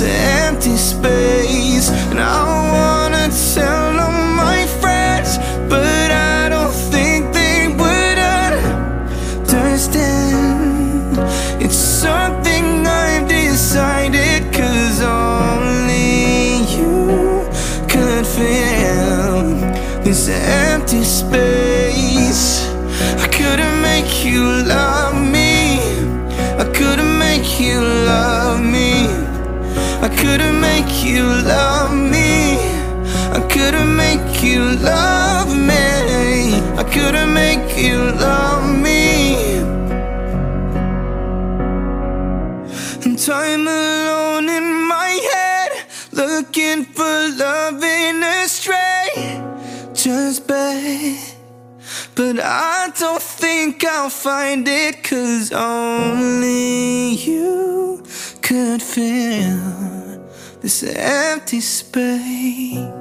said 0.00 0.39
you 37.80 38.12
love 38.12 38.64
me. 38.78 39.34
And 43.04 43.18
I'm 43.32 43.66
alone 43.66 44.48
in 44.48 44.88
my 44.88 45.10
head, 45.32 45.70
looking 46.12 46.84
for 46.84 47.28
love 47.36 47.82
in 47.82 48.22
a 48.22 48.48
stranger's 48.48 50.40
bed. 50.40 51.18
But 52.14 52.40
I 52.40 52.90
don't 52.98 53.22
think 53.22 53.84
I'll 53.84 54.10
find 54.10 54.68
it, 54.68 55.02
cause 55.02 55.52
only 55.52 57.14
you 57.14 58.02
could 58.42 58.82
fill 58.82 60.28
this 60.60 60.82
empty 60.82 61.60
space. 61.60 62.99